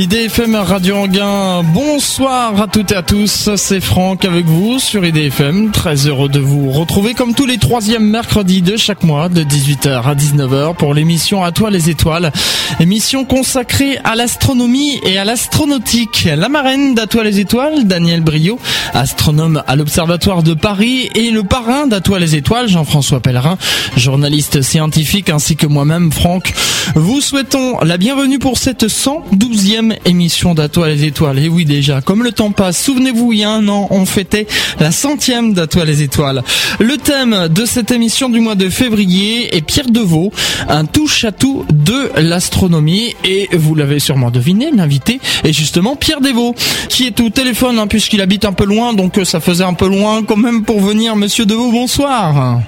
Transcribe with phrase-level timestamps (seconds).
[0.00, 5.72] IDFM Radio Anguin, bonsoir à toutes et à tous, c'est Franck avec vous sur IDFM,
[5.72, 10.04] très heureux de vous retrouver comme tous les troisièmes mercredis de chaque mois de 18h
[10.04, 12.30] à 19h pour l'émission À toi les étoiles,
[12.78, 16.28] émission consacrée à l'astronomie et à l'astronautique.
[16.32, 18.60] La marraine d'À toi les étoiles, Daniel Brio,
[18.94, 23.58] astronome à l'Observatoire de Paris et le parrain d'À toi les étoiles, Jean-François Pellerin,
[23.96, 26.54] journaliste scientifique ainsi que moi-même Franck.
[26.94, 31.38] Vous souhaitons la bienvenue pour cette 112e émission d'Atoile les Étoiles.
[31.38, 34.46] Et oui, déjà, comme le temps passe, souvenez-vous, il y a un an, on fêtait
[34.80, 36.42] la centième d'Atoile les Étoiles.
[36.78, 40.32] Le thème de cette émission du mois de février est Pierre Deveau,
[40.68, 43.14] un touche-à-tout de l'astronomie.
[43.24, 46.54] Et vous l'avez sûrement deviné, l'invité est justement Pierre Deveau,
[46.88, 49.88] qui est au téléphone, hein, puisqu'il habite un peu loin, donc ça faisait un peu
[49.88, 51.16] loin quand même pour venir.
[51.16, 52.60] Monsieur Deveau, bonsoir.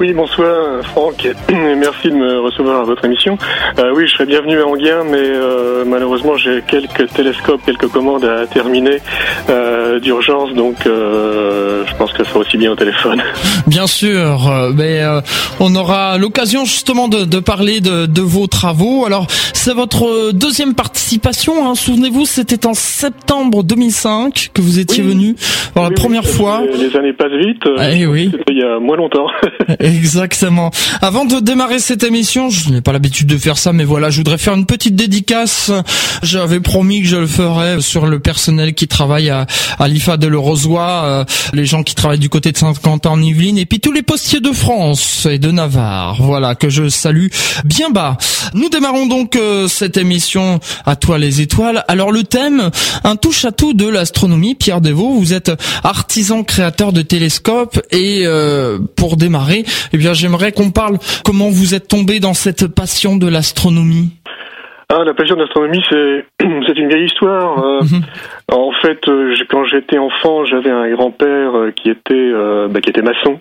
[0.00, 3.38] Oui, bonsoir Franck, merci de me recevoir à votre émission.
[3.78, 8.24] Euh, oui, je serais bienvenu à Anguien, mais euh, malheureusement j'ai quelques télescopes, quelques commandes
[8.24, 8.98] à terminer
[9.50, 13.22] euh, d'urgence, donc je pense que ça sera aussi bien au téléphone.
[13.66, 15.00] Bien sûr, mais
[15.58, 19.04] on aura l'occasion justement de, parler de, vos travaux.
[19.06, 21.74] Alors, c'est votre deuxième participation, hein.
[21.74, 25.34] souvenez-vous, c'était en septembre 2005 que vous étiez venu
[25.72, 26.62] pour la première fois.
[26.72, 28.30] Les, années passent vite, ah, eh oui.
[28.48, 29.26] il y a moins longtemps.
[29.84, 30.70] Exactement.
[31.02, 34.16] Avant de démarrer cette émission, je n'ai pas l'habitude de faire ça, mais voilà, je
[34.16, 35.70] voudrais faire une petite dédicace.
[36.22, 39.46] J'avais promis que je le ferais sur le personnel qui travaille à,
[39.78, 43.20] à l'IFA de Le Rosoy, euh, les gens qui travaillent du côté de Saint-Quentin en
[43.20, 46.16] Yvelines, et puis tous les postiers de France et de Navarre.
[46.22, 47.28] Voilà, que je salue
[47.66, 48.16] bien bas.
[48.54, 51.84] Nous démarrons donc euh, cette émission à toi les étoiles.
[51.88, 52.70] Alors le thème,
[53.04, 54.54] un touche à tout de l'astronomie.
[54.54, 60.52] Pierre Devaux, vous êtes artisan créateur de télescopes et euh, pour démarrer, eh bien, j'aimerais
[60.52, 64.12] qu'on parle comment vous êtes tombé dans cette passion de l'astronomie.
[64.90, 66.26] Ah, la passion de l'astronomie, c'est
[66.66, 67.58] c'est une vieille histoire.
[67.64, 68.02] Euh, mhm.
[68.52, 72.32] En fait, euh, quand j'étais enfant, j'avais un grand-père euh, qui était
[72.68, 73.40] bah, qui était maçon,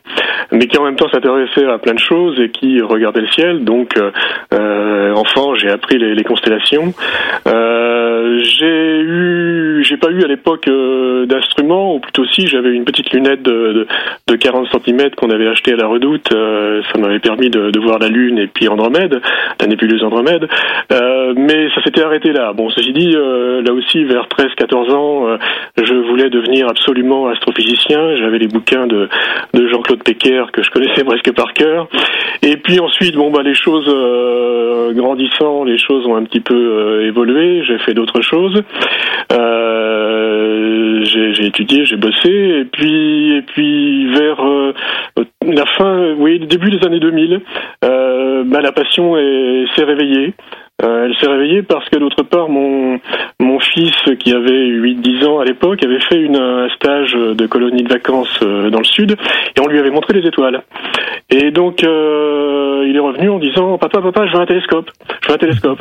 [0.51, 3.63] mais qui en même temps s'intéressait à plein de choses et qui regardait le ciel.
[3.63, 3.97] Donc,
[4.51, 6.93] enfant, j'ai appris les, les constellations.
[7.45, 10.69] j'ai eu, j'ai pas eu à l'époque
[11.27, 13.87] d'instruments, ou plutôt si, j'avais une petite lunette de,
[14.27, 16.29] de, 40 cm qu'on avait acheté à la Redoute.
[16.29, 19.21] ça m'avait permis de, de, voir la Lune et puis Andromède,
[19.59, 20.47] la nébuleuse Andromède
[21.35, 22.53] mais ça s'était arrêté là.
[22.53, 25.37] Bon, ceci dit, euh, là aussi, vers 13-14 ans, euh,
[25.81, 28.15] je voulais devenir absolument astrophysicien.
[28.15, 29.09] J'avais les bouquins de,
[29.53, 31.87] de Jean-Claude Pecker que je connaissais presque par cœur.
[32.41, 37.05] Et puis ensuite, bon, bah, les choses euh, grandissant, les choses ont un petit peu
[37.05, 37.63] évolué.
[37.63, 38.61] J'ai fait d'autres choses.
[41.35, 44.41] j'ai étudié, j'ai bossé, et puis, et puis vers
[45.45, 47.41] la fin, oui, début des années 2000,
[47.81, 49.15] bah, la passion
[49.75, 50.33] s'est réveillée.
[50.83, 52.99] Euh, elle s'est réveillée parce que d'autre part, mon,
[53.39, 57.83] mon fils, qui avait 8-10 ans à l'époque, avait fait une, un stage de colonie
[57.83, 60.61] de vacances euh, dans le sud et on lui avait montré les étoiles.
[61.29, 64.89] Et donc, euh, il est revenu en disant Papa, papa, je veux un télescope.
[65.21, 65.79] Je veux un télescope.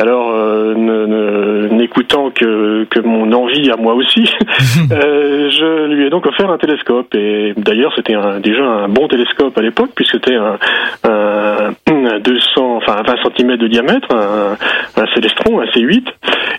[0.00, 4.24] Alors, euh, n'écoutant que, que mon envie à moi aussi,
[4.92, 7.14] euh, je lui ai donc offert un télescope.
[7.14, 10.58] Et d'ailleurs, c'était déjà un bon télescope à l'époque, puisque c'était un,
[11.04, 14.56] un, 200, enfin 20 cm de diamètre, un,
[14.96, 16.04] un Célestron, un C8.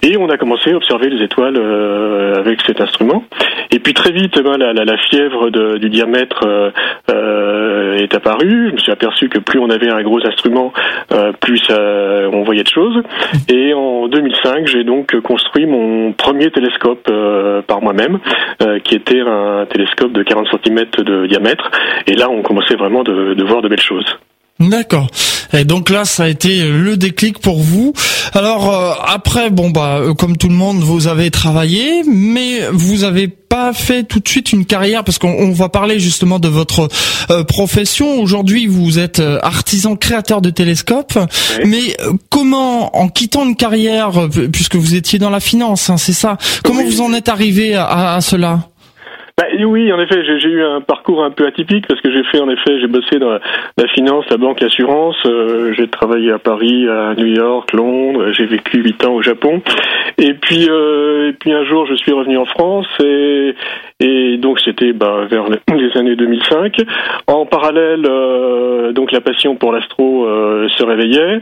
[0.03, 3.23] Et on a commencé à observer les étoiles euh, avec cet instrument.
[3.69, 6.71] Et puis très vite, ben, la, fièvre du diamètre euh,
[7.11, 8.69] euh, est apparue.
[8.69, 10.73] Je me suis aperçu que plus on avait un gros instrument,
[11.39, 13.01] plus on voyait de choses.
[13.47, 17.09] Et en 2005, j'ai donc construit mon premier télescope
[17.67, 18.19] par moi-même,
[18.83, 21.69] qui était un télescope de 40 cm de diamètre.
[22.07, 24.17] Et là, on commençait vraiment de, de voir de belles choses.
[24.69, 25.07] D'accord.
[25.53, 27.93] Et donc là, ça a été le déclic pour vous.
[28.33, 33.03] Alors euh, après, bon bah, euh, comme tout le monde, vous avez travaillé, mais vous
[33.03, 36.87] avez pas fait tout de suite une carrière parce qu'on va parler justement de votre
[37.29, 38.21] euh, profession.
[38.21, 41.19] Aujourd'hui, vous êtes artisan créateur de télescopes,
[41.65, 41.97] mais
[42.29, 46.83] comment, en quittant une carrière, puisque vous étiez dans la finance, hein, c'est ça, comment
[46.83, 48.70] vous en êtes arrivé à, à cela?
[49.37, 52.39] Bah, oui, en effet, j'ai eu un parcours un peu atypique parce que j'ai fait,
[52.39, 55.17] en effet, j'ai bossé dans la, finance, la banque, l'assurance.
[55.25, 58.31] Euh, j'ai travaillé à Paris, à New York, Londres.
[58.31, 59.61] J'ai vécu huit ans au Japon.
[60.17, 63.55] Et puis, euh, puis un jour, je suis revenu en France et,
[63.99, 66.75] et donc c'était bah, vers les années 2005.
[67.27, 71.41] En parallèle, euh, donc la passion pour l'astro euh, se réveillait.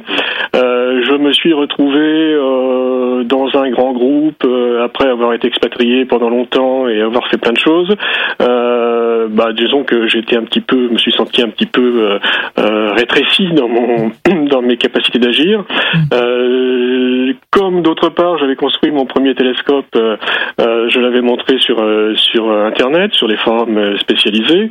[1.04, 2.36] Je me suis retrouvé
[3.26, 4.46] dans un grand groupe
[4.84, 7.96] après avoir été expatrié pendant longtemps et avoir fait plein de choses.
[8.40, 12.20] bah, disons que j'étais un petit peu, me suis senti un petit peu
[12.56, 14.12] rétréci dans mon
[14.50, 15.64] dans mes capacités d'agir.
[17.52, 21.84] comme d'autre part, j'avais construit mon premier télescope, je l'avais montré sur
[22.16, 24.70] sur internet, sur les forums spécialisés,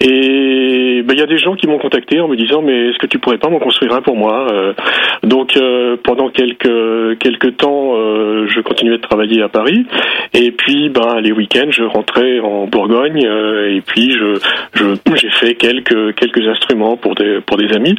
[0.00, 2.98] et bah, il y a des gens qui m'ont contacté en me disant mais est-ce
[2.98, 4.46] que tu pourrais pas m'en construire un pour moi
[5.22, 5.51] Donc
[6.02, 7.94] pendant quelques quelques temps,
[8.46, 9.86] je continuais de travailler à Paris.
[10.34, 14.38] Et puis, ben, les week-ends, je rentrais en Bourgogne euh, et puis je,
[15.16, 17.96] j'ai fait quelques quelques instruments pour des pour des amis.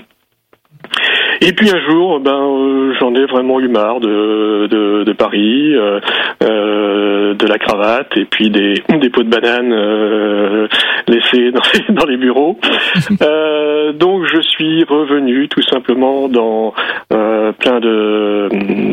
[1.46, 5.76] Et puis un jour, ben euh, j'en ai vraiment eu marre de de, de Paris,
[5.76, 6.00] euh,
[6.42, 10.68] euh, de la cravate et puis des des pots de banane euh,
[11.08, 12.58] laissés dans les, dans les bureaux.
[13.94, 16.74] donc je suis revenu tout simplement dans
[17.10, 18.48] plein de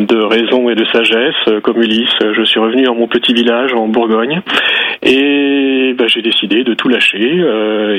[0.06, 2.16] de raisons et de sagesse, comme Ulysse.
[2.20, 4.40] Je suis revenu dans mon petit village en Bourgogne
[5.02, 7.44] et ben, j'ai décidé de tout lâcher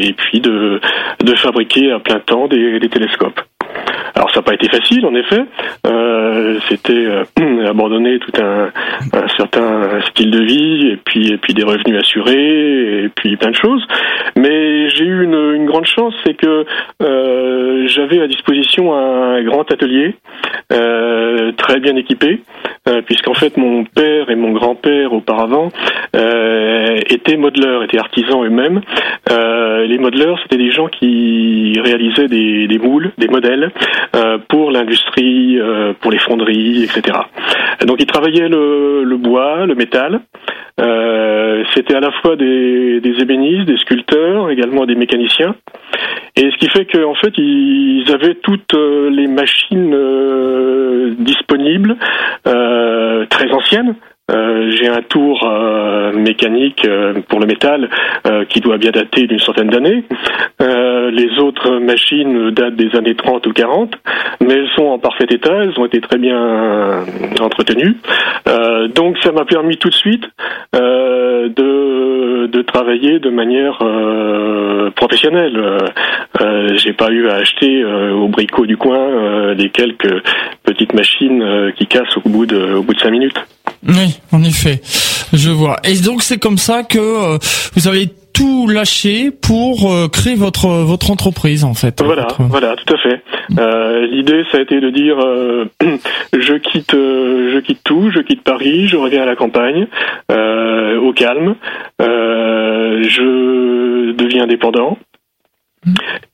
[0.01, 0.81] et puis de
[1.23, 3.39] de fabriquer à plein temps des, des télescopes.
[4.15, 5.43] Alors ça n'a pas été facile en effet.
[5.87, 7.23] Euh, C'était euh,
[7.67, 8.71] abandonner tout un,
[9.37, 13.85] certain style de vie et puis puis des revenus assurés et puis plein de choses.
[14.35, 16.65] Mais j'ai eu une, grande chance, c'est que
[17.01, 20.15] euh, j'avais à disposition un grand atelier
[21.57, 22.41] très bien équipé,
[22.87, 25.69] euh, puisqu'en fait mon père et mon grand-père auparavant
[26.15, 28.81] euh, étaient modeleurs, étaient artisans eux-mêmes.
[29.29, 33.71] les modeleurs, c'était des gens qui réalisaient des, moules, des modèles
[34.15, 37.17] euh, pour l'industrie, euh, pour les fonderies, etc.
[37.85, 40.21] Donc ils travaillaient le, le bois, le métal.
[40.79, 45.55] Euh, C'était à la fois des, ébénistes, des sculpteurs, également des mécaniciens.
[46.35, 49.95] Et ce qui fait qu'en fait ils avaient toutes euh, les machines
[51.19, 51.97] disponibles,
[52.43, 53.95] très anciennes.
[54.31, 57.89] Euh, j'ai un tour euh, mécanique euh, pour le métal
[58.49, 60.03] qui doit bien dater d'une centaine d'années.
[60.59, 63.95] les autres machines datent des années 30 ou 40,
[64.41, 67.03] mais elles sont en parfait état, elles ont été très bien
[67.39, 67.97] entretenues.
[68.95, 70.23] donc ça m'a permis tout de suite
[70.73, 73.79] de, de travailler de manière
[74.95, 75.59] professionnelle.
[76.75, 80.23] J'ai pas eu à acheter au bricot du coin des quelques
[80.63, 83.41] petites machines qui cassent au bout de au bout de cinq minutes.
[83.87, 84.81] Oui, en effet,
[85.33, 85.77] je vois.
[85.83, 87.37] Et donc c'est comme ça que euh,
[87.75, 92.01] vous avez tout lâché pour euh, créer votre votre entreprise en fait.
[92.01, 93.21] Voilà, voilà, tout à fait.
[93.59, 95.65] Euh, L'idée, ça a été de dire, euh,
[96.33, 99.87] je quitte, je quitte tout, je quitte Paris, je reviens à la campagne,
[100.29, 101.55] au calme,
[101.99, 104.97] je deviens indépendant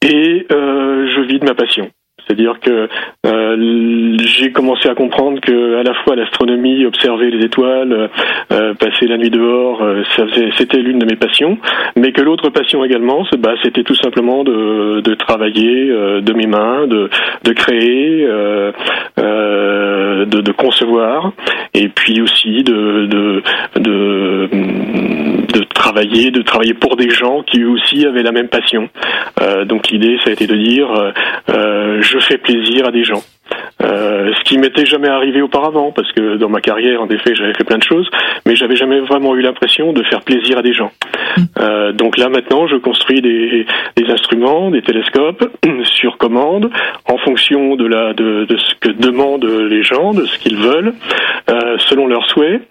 [0.01, 1.89] et je vis de ma passion.
[2.27, 2.89] C'est-à-dire que
[3.25, 8.09] euh, j'ai commencé à comprendre que à la fois l'astronomie, observer les étoiles,
[8.51, 10.03] euh, passer la nuit dehors, euh,
[10.57, 11.57] c'était l'une de mes passions,
[11.95, 16.47] mais que l'autre passion également, bah, c'était tout simplement de, de travailler euh, de mes
[16.47, 17.09] mains, de,
[17.44, 18.71] de créer, euh,
[20.25, 21.31] de, de, concevoir,
[21.74, 23.44] et puis aussi de, de,
[23.79, 24.50] de,
[25.47, 28.89] de travailler, de travailler pour des gens qui aussi avaient la même passion.
[29.65, 31.13] donc l'idée, ça a été de dire,
[31.47, 33.21] je je fais plaisir à des gens.
[33.83, 37.54] Euh, ce qui m'était jamais arrivé auparavant, parce que dans ma carrière, en effet, j'avais
[37.54, 38.09] fait plein de choses,
[38.45, 40.92] mais j'avais jamais vraiment eu l'impression de faire plaisir à des gens.
[41.38, 41.42] Mm.
[41.59, 43.65] Euh, donc là, maintenant, je construis des,
[43.95, 45.50] des, instruments, des télescopes
[45.83, 46.69] sur commande,
[47.06, 50.94] en fonction de la de, de ce que demandent les gens, de ce qu'ils veulent,
[51.50, 52.62] euh, selon leurs souhaits.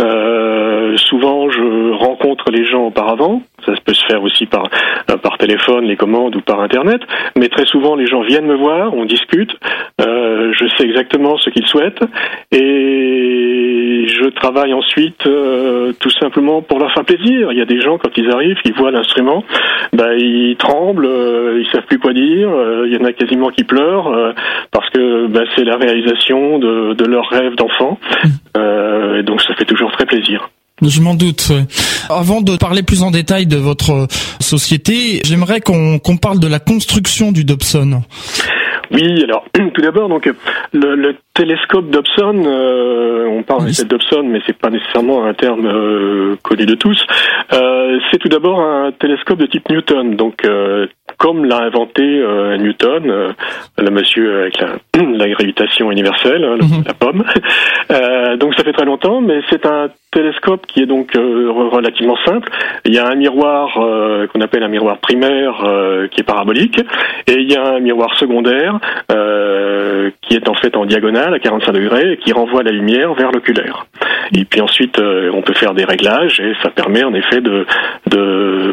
[0.00, 3.42] Euh, souvent, je rencontre les gens auparavant.
[3.66, 4.68] Ça peut se faire aussi par
[5.10, 7.00] euh, par téléphone, les commandes ou par internet.
[7.36, 9.50] Mais très souvent, les gens viennent me voir, on discute.
[10.00, 12.02] Euh, je sais exactement ce qu'ils souhaitent
[12.50, 17.52] et je travaille ensuite euh, tout simplement pour leur faire plaisir.
[17.52, 19.44] Il y a des gens quand ils arrivent, ils voient l'instrument,
[19.92, 22.48] bah, ils tremblent, euh, ils savent plus quoi dire.
[22.48, 24.32] Euh, il y en a quasiment qui pleurent euh,
[24.70, 27.98] parce que bah, c'est la réalisation de, de leur rêve d'enfant.
[28.56, 30.48] et donc ça fait toujours très plaisir.
[30.82, 31.52] Je m'en doute.
[32.10, 34.06] Avant de parler plus en détail de votre
[34.40, 38.02] société, j'aimerais qu'on parle de la construction du Dobson.
[38.90, 40.30] Oui, alors tout d'abord, donc
[40.72, 45.66] le, le télescope Dobson, euh, on parle de Dobson, mais c'est pas nécessairement un terme
[45.66, 47.04] euh, connu de tous.
[47.52, 50.86] Euh, c'est tout d'abord un télescope de type Newton, donc euh,
[51.18, 53.34] comme l'a inventé euh, Newton,
[53.78, 56.84] le monsieur avec la, la gravitation universelle, hein, mhm.
[56.86, 57.24] la pomme.
[58.38, 62.48] donc ça fait très longtemps, mais c'est un télescope qui est donc relativement simple.
[62.84, 63.72] Il y a un miroir
[64.32, 65.64] qu'on appelle un miroir primaire
[66.10, 66.80] qui est parabolique,
[67.26, 68.78] et il y a un miroir secondaire
[69.08, 73.32] qui est en fait en diagonale à 45 degrés et qui renvoie la lumière vers
[73.32, 73.86] l'oculaire.
[74.36, 77.66] Et puis ensuite, on peut faire des réglages et ça permet en effet de,
[78.10, 78.72] de,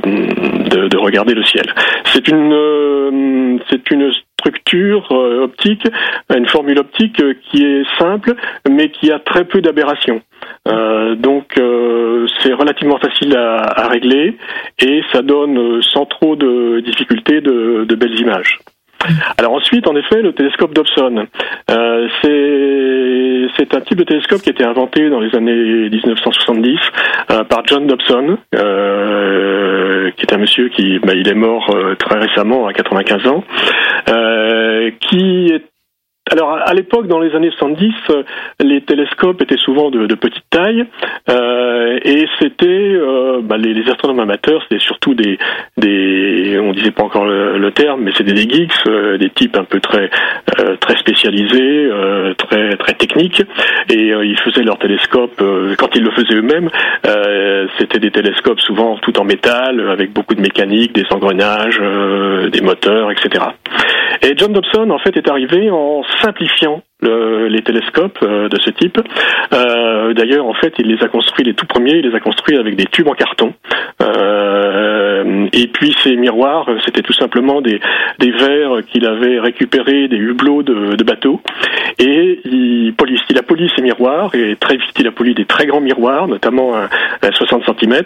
[0.88, 1.66] de, regarder le ciel.
[2.06, 5.88] C'est une, c'est une structure euh, optique,
[6.36, 8.36] une formule optique euh, qui est simple,
[8.70, 10.22] mais qui a très peu d'aberrations.
[10.68, 11.54] Euh, donc
[12.40, 14.38] c'est relativement facile à, régler
[14.80, 18.60] et ça donne sans trop de difficultés de, de belles images.
[19.38, 21.26] Alors ensuite, en effet, le télescope Dobson.
[21.70, 26.78] Euh, c'est un type de télescope qui a été inventé dans les années 1970
[27.32, 31.96] euh, par John Dobson, euh, qui est un monsieur qui, bah, il est mort euh,
[31.96, 33.44] très récemment, à 95 ans,
[34.10, 35.64] euh, qui est
[36.30, 38.24] alors à l'époque, dans les années 70, euh,
[38.62, 40.86] les télescopes étaient souvent de, petite taille
[41.30, 45.40] euh, et c'était euh, bah, les, astronomes amateurs, c'était surtout des,
[45.78, 48.74] des, on disait pas encore le, terme, mais c'était des geeks,
[49.18, 50.10] des types un peu très
[50.82, 51.90] très spécialisés,
[52.38, 53.42] très très techniques
[53.90, 55.42] et ils faisaient leurs télescopes
[55.78, 56.70] quand ils le faisaient eux-mêmes.
[57.80, 61.82] c'était des télescopes souvent tout en métal avec beaucoup de mécanique, des engrenages,
[62.52, 63.46] des moteurs, etc.
[64.24, 69.00] Et John Dobson en fait est arrivé en simplifiant les télescopes euh, de ce type.
[69.54, 72.58] Euh, d'ailleurs, en fait, il les a construits, les tout premiers, il les a construits
[72.58, 73.54] avec des tubes en carton.
[74.02, 77.80] Euh, et puis ces miroirs, c'était tout simplement des,
[78.20, 81.42] des verres qu'il avait récupérés des hublots de, bateaux.
[82.00, 82.94] Et il,
[83.38, 86.76] a poli ces miroirs, et très vite il a poli des très grands miroirs, notamment
[86.76, 86.90] un,
[87.22, 88.04] un 60 cm.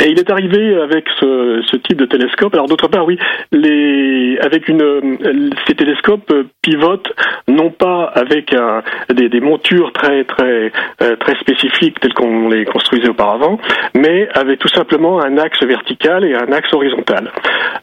[0.00, 2.54] Et il est arrivé avec ce, ce type de télescope.
[2.54, 3.18] Alors d'autre part, oui,
[3.52, 5.18] les, avec une,
[5.66, 6.32] ces télescopes
[6.62, 7.12] pivotent
[7.48, 8.82] non pas avec un,
[9.12, 10.70] des, des, montures très très
[11.02, 13.58] euh, très spécifiques telles qu'on les construisait auparavant,
[13.94, 17.30] mais avec tout simplement un axe vertical et un axe horizontal.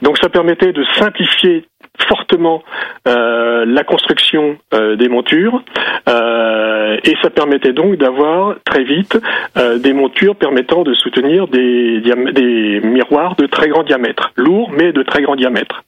[0.01, 1.65] Donc ça permettait de simplifier
[2.07, 2.63] fortement
[3.07, 5.63] euh, la construction euh, des montures
[6.09, 9.17] euh, et ça permettait donc d'avoir très vite
[9.77, 15.03] des montures permettant de soutenir des, des miroirs de très grand diamètre, lourds mais de
[15.03, 15.83] très grand diamètre.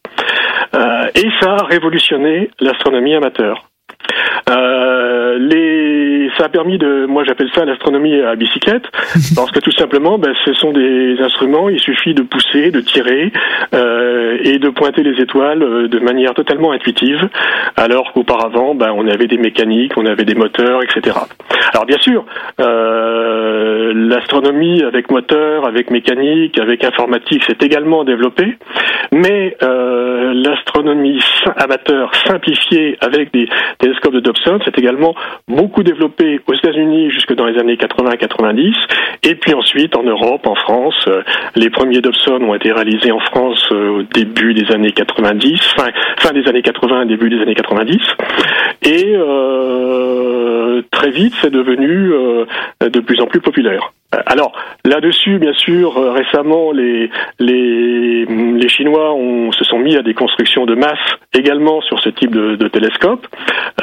[0.73, 3.67] et ça a révolutionné l'astronomie amateur.
[4.49, 8.85] Euh, les, ça a permis de, moi j'appelle ça l'astronomie à bicyclette,
[9.35, 13.31] parce que tout simplement, ben, ce sont des instruments, il suffit de pousser, de tirer
[13.73, 17.27] euh, et de pointer les étoiles euh, de manière totalement intuitive,
[17.75, 21.17] alors qu'auparavant, ben, on avait des mécaniques, on avait des moteurs, etc.
[21.73, 22.25] Alors bien sûr,
[22.59, 28.57] euh, l'astronomie avec moteur, avec mécanique, avec informatique, s'est également développée,
[29.11, 31.21] mais euh, l'astronomie
[31.55, 33.47] amateur simplifiée avec des
[33.79, 35.15] télescopes de Dobson s'est également
[35.47, 38.73] beaucoup développée aux États-Unis jusque dans les années 80-90,
[39.23, 41.05] et puis ensuite en Europe, en France.
[41.07, 41.21] Euh,
[41.55, 46.33] les premiers Dobson ont été réalisés en France au début des années 90, fin, fin
[46.33, 47.97] des années 80, début des années 90,
[48.83, 49.15] et
[50.91, 52.11] très vite c'est devenu
[52.81, 53.91] de plus en plus populaire.
[54.11, 54.53] Alors
[54.85, 57.09] là-dessus, bien sûr, euh, récemment, les,
[57.39, 60.97] les, les Chinois ont, se sont mis à des constructions de masse
[61.33, 63.27] également sur ce type de, de télescope,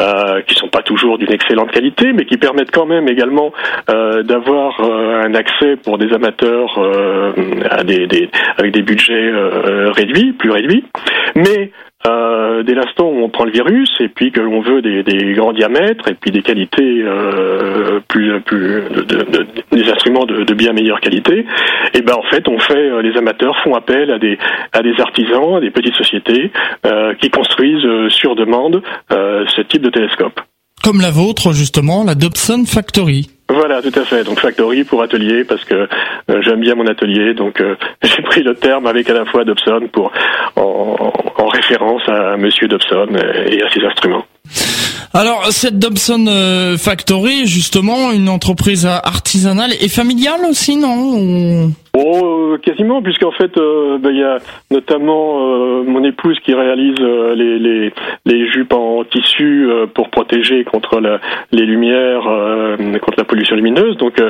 [0.00, 3.52] euh, qui sont pas toujours d'une excellente qualité, mais qui permettent quand même également
[3.90, 6.80] euh, d'avoir euh, un accès pour des amateurs
[7.70, 9.30] avec des budgets
[9.92, 10.84] réduits, plus réduits.
[11.36, 11.70] Mais
[12.06, 15.02] euh, dès l'instant où on prend le virus et puis que l'on veut des,
[15.34, 20.54] grands diamètres et puis des qualités euh, plus, plus de, de, des instruments de, de,
[20.54, 21.46] bien meilleure qualité, et
[21.94, 24.38] eh ben en fait on fait euh, les amateurs font appel à des
[24.72, 26.52] à des artisans, à des petites sociétés
[26.86, 30.40] euh, qui construisent euh, sur demande ce type de télescope.
[30.82, 33.33] Comme la vôtre justement, la Dobson Factory.
[33.48, 34.24] Voilà, tout à fait.
[34.24, 38.42] Donc factory pour atelier parce que euh, j'aime bien mon atelier, donc euh, j'ai pris
[38.42, 40.12] le terme avec à la fois Dobson pour
[40.56, 43.08] en, en référence à Monsieur Dobson
[43.46, 44.24] et à ses instruments.
[45.12, 53.02] Alors cette Dobson euh, Factory, justement, une entreprise artisanale et familiale aussi, non Oh, quasiment,
[53.02, 54.38] puisqu'en fait, euh, ben, il y a
[54.70, 57.92] notamment mon épouse qui réalise les, les,
[58.24, 61.20] les, jupes en tissu pour protéger contre la,
[61.52, 62.22] les lumières,
[63.00, 63.96] contre la pollution lumineuse.
[63.96, 64.20] Donc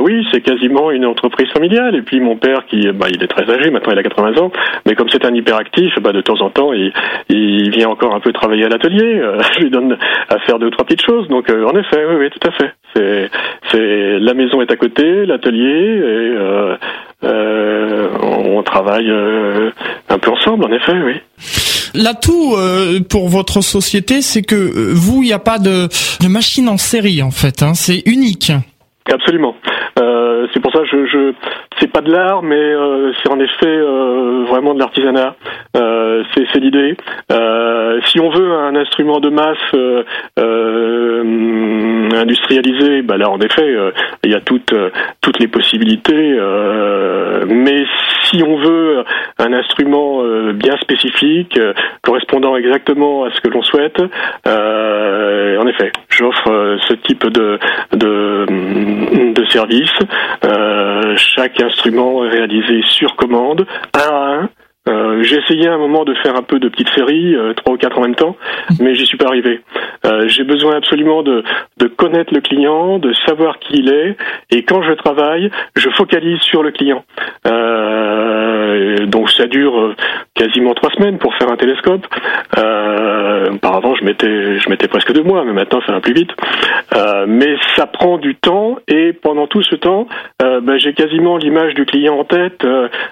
[0.00, 1.94] oui, c'est quasiment une entreprise familiale.
[1.94, 4.50] Et puis mon père, qui bah, il est très âgé, maintenant il a 80 ans,
[4.86, 6.92] mais comme c'est un hyperactif, bah, de temps en temps, il,
[7.28, 9.22] il vient encore un peu travailler à l'atelier.
[9.54, 9.96] je lui donne
[10.28, 11.28] à faire deux ou trois petites choses.
[11.28, 12.72] Donc euh, en effet, oui, oui, tout à fait.
[12.94, 13.30] C'est,
[13.72, 16.76] la maison est à côté, l'atelier, et euh,
[17.24, 21.14] euh, on travaille un peu ensemble, en effet, oui.
[21.94, 22.56] L'atout
[23.08, 25.86] pour votre société, c'est que vous, il n'y a pas de,
[26.20, 27.62] de machine en série en fait.
[27.62, 28.50] Hein, c'est unique.
[29.12, 29.54] Absolument.
[30.00, 31.34] Euh, c'est pour ça que je, je
[31.80, 35.36] c'est pas de l'art, mais euh, c'est en effet euh, vraiment de l'artisanat.
[35.76, 36.96] Euh, c'est l'idée.
[38.06, 39.58] si on veut un instrument de masse
[42.16, 43.76] industrialisé, bah là en effet,
[44.22, 44.72] il y a toutes
[45.40, 46.38] les possibilités.
[47.48, 47.84] mais
[48.22, 49.04] si on veut
[49.38, 51.58] un instrument bien spécifique,
[52.02, 57.58] correspondant exactement à ce que l'on souhaite, en effet, j'offre ce type de
[57.92, 59.98] de, de service.
[61.16, 64.48] chaque instrument réalisé sur commande, un à un.
[64.86, 67.74] Euh, j'ai essayé à un moment de faire un peu de petites séries, euh, trois
[67.74, 68.36] ou quatre en même temps,
[68.80, 69.60] mais j'y suis pas arrivé.
[70.04, 71.42] Euh, j'ai besoin absolument de,
[71.78, 74.16] de connaître le client, de savoir qui il est,
[74.50, 77.02] et quand je travaille, je focalise sur le client.
[79.06, 79.94] donc ça dure
[80.34, 82.06] quasiment trois semaines pour faire un télescope.
[82.56, 86.30] auparavant, je mettais, je mettais presque deux mois, mais maintenant ça va plus vite.
[87.26, 90.06] mais ça prend du temps, et pendant tout ce temps,
[90.40, 92.66] ben, j'ai quasiment l'image du client en tête.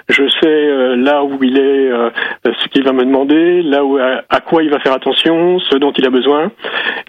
[0.08, 2.10] je sais là où il est euh,
[2.44, 5.92] ce qu'il va me demander, là où à, quoi il va faire attention, ce dont
[5.92, 6.50] il a besoin.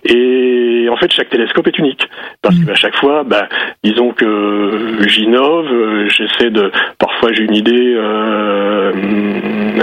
[0.05, 2.07] Et en fait, chaque télescope est unique
[2.41, 3.47] parce qu'à chaque fois, bah,
[3.83, 8.91] disons que j'innove, euh, j'essaie de, parfois j'ai une idée, euh,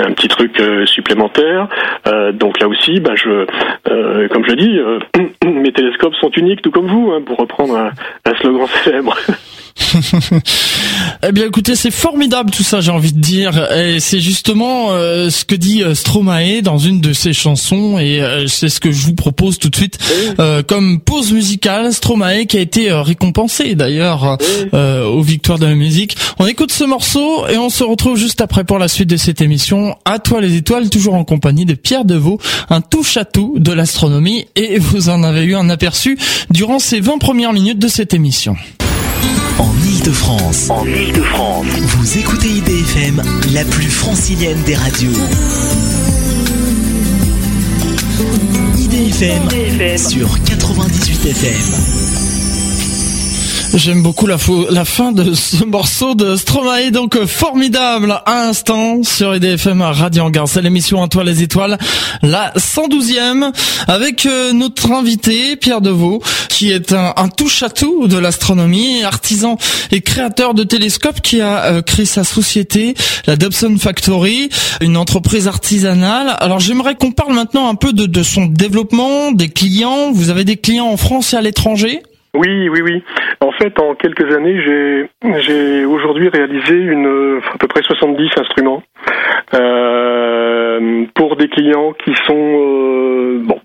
[0.05, 1.69] un petit truc supplémentaire.
[2.35, 3.47] donc là aussi, bah, je,
[4.29, 4.81] comme je dis,
[5.45, 7.91] mes télescopes sont uniques, tout comme vous, hein, pour reprendre
[8.25, 9.17] un slogan célèbre.
[11.23, 13.73] eh bien, écoutez, c'est formidable tout ça, j'ai envie de dire.
[13.73, 18.21] Et c'est justement euh, ce que dit euh, Stromae dans une de ses chansons, et
[18.21, 19.99] euh, c'est ce que je vous propose tout de suite
[20.67, 21.93] comme pause musicale.
[21.93, 24.39] Stromae qui a été récompensé d'ailleurs
[24.73, 26.17] aux Victoires de la musique.
[26.39, 29.41] On écoute ce morceau et on se retrouve juste après pour la suite de cette
[29.41, 29.97] émission.
[30.05, 33.73] À toi les étoiles, toujours en compagnie de Pierre Deveau, un touche à tout de
[33.73, 36.19] l'astronomie, et vous en avez eu un aperçu
[36.51, 38.57] durant ces 20 premières minutes de cette émission.
[39.61, 40.71] En Ile-de-France.
[40.71, 41.67] En Ile-de-France.
[41.67, 45.13] Vous écoutez IDFM, la plus francilienne des radios.
[48.79, 49.99] IDFM, IDFM.
[49.99, 52.40] sur 98 FM.
[53.73, 54.37] J'aime beaucoup la,
[54.71, 60.25] la, fin de ce morceau de Stromae, donc euh, formidable à instant sur EDFM Radio
[60.25, 60.45] Angers.
[60.47, 61.79] C'est l'émission Un toit les étoiles,
[62.23, 63.53] la 112e,
[63.87, 69.57] avec euh, notre invité Pierre Deveau, qui est un, un touche-à-tout de l'astronomie, artisan
[69.93, 72.95] et créateur de télescopes, qui a euh, créé sa société,
[73.29, 76.35] la Dobson Factory, une entreprise artisanale.
[76.41, 80.11] Alors j'aimerais qu'on parle maintenant un peu de son développement, des clients.
[80.13, 82.03] Vous avez des clients en France et à l'étranger?
[82.35, 83.03] Oui, oui, oui.
[83.41, 88.83] En fait, en quelques années, j'ai j'ai aujourd'hui réalisé une à peu près 70 instruments
[89.55, 93.61] euh, pour des clients qui sont euh, bon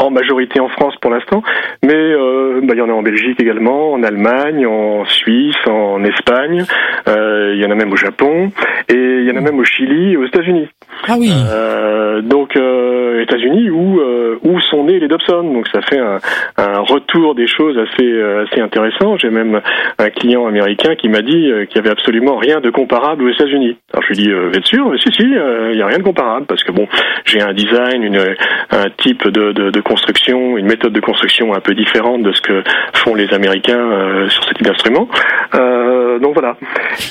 [0.00, 1.42] en majorité en France pour l'instant,
[1.84, 6.02] mais euh, bah, il y en a en Belgique également, en Allemagne, en Suisse, en
[6.04, 6.64] Espagne,
[7.06, 8.50] euh, il y en a même au Japon,
[8.88, 10.68] et il y en a même au Chili et aux États-Unis.
[11.08, 11.32] Ah oui.
[11.32, 15.42] Euh, donc euh, États-Unis où euh, où sont nés les Dobson.
[15.42, 16.18] Donc ça fait un,
[16.56, 19.16] un retour des choses assez euh, assez intéressant.
[19.16, 19.60] J'ai même
[19.98, 23.76] un client américain qui m'a dit qu'il n'y avait absolument rien de comparable aux États-Unis.
[23.92, 24.92] Alors je lui dis vous êtes sûr?
[25.02, 26.86] Si si, il n'y a rien de comparable parce que bon
[27.24, 28.34] j'ai un design, une,
[28.70, 32.40] un type de, de, de, construction, une méthode de construction un peu différente de ce
[32.40, 32.62] que
[32.94, 35.08] font les Américains sur ce type d'instrument.
[35.52, 36.56] donc voilà.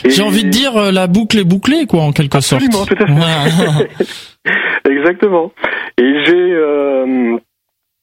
[0.06, 2.64] J'ai envie de dire la boucle est bouclée quoi en quelque sorte.
[2.64, 3.69] Absolument, tout à fait.
[4.90, 5.52] Exactement.
[5.98, 7.38] Et j'ai euh,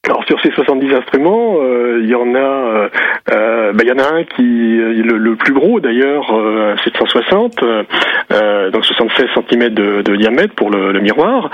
[0.07, 2.89] alors sur ces 70 instruments, euh, il y en a, euh,
[3.33, 6.33] euh bah, il y en a un qui le, le plus gros d'ailleurs,
[6.83, 7.59] 760,
[8.71, 11.51] donc 76 cm de, diamètre pour le, le miroir.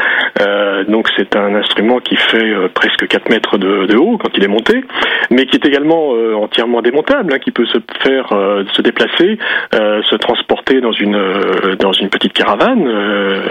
[0.88, 4.48] donc c'est un instrument qui fait presque 4 mètres de, de, haut quand il est
[4.48, 4.84] monté,
[5.32, 8.28] mais qui est également entièrement démontable, hein, qui peut se faire
[8.74, 9.38] se déplacer,
[9.72, 12.88] se transporter dans une dans une petite caravane,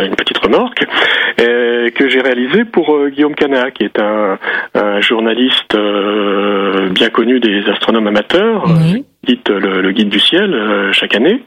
[0.01, 0.85] une petite remorque,
[1.37, 4.39] que j'ai réalisé pour Guillaume Cana, qui est un
[4.75, 8.65] un journaliste euh, bien connu des astronomes amateurs.
[9.31, 11.43] Euh, le, guide du ciel euh, chaque année.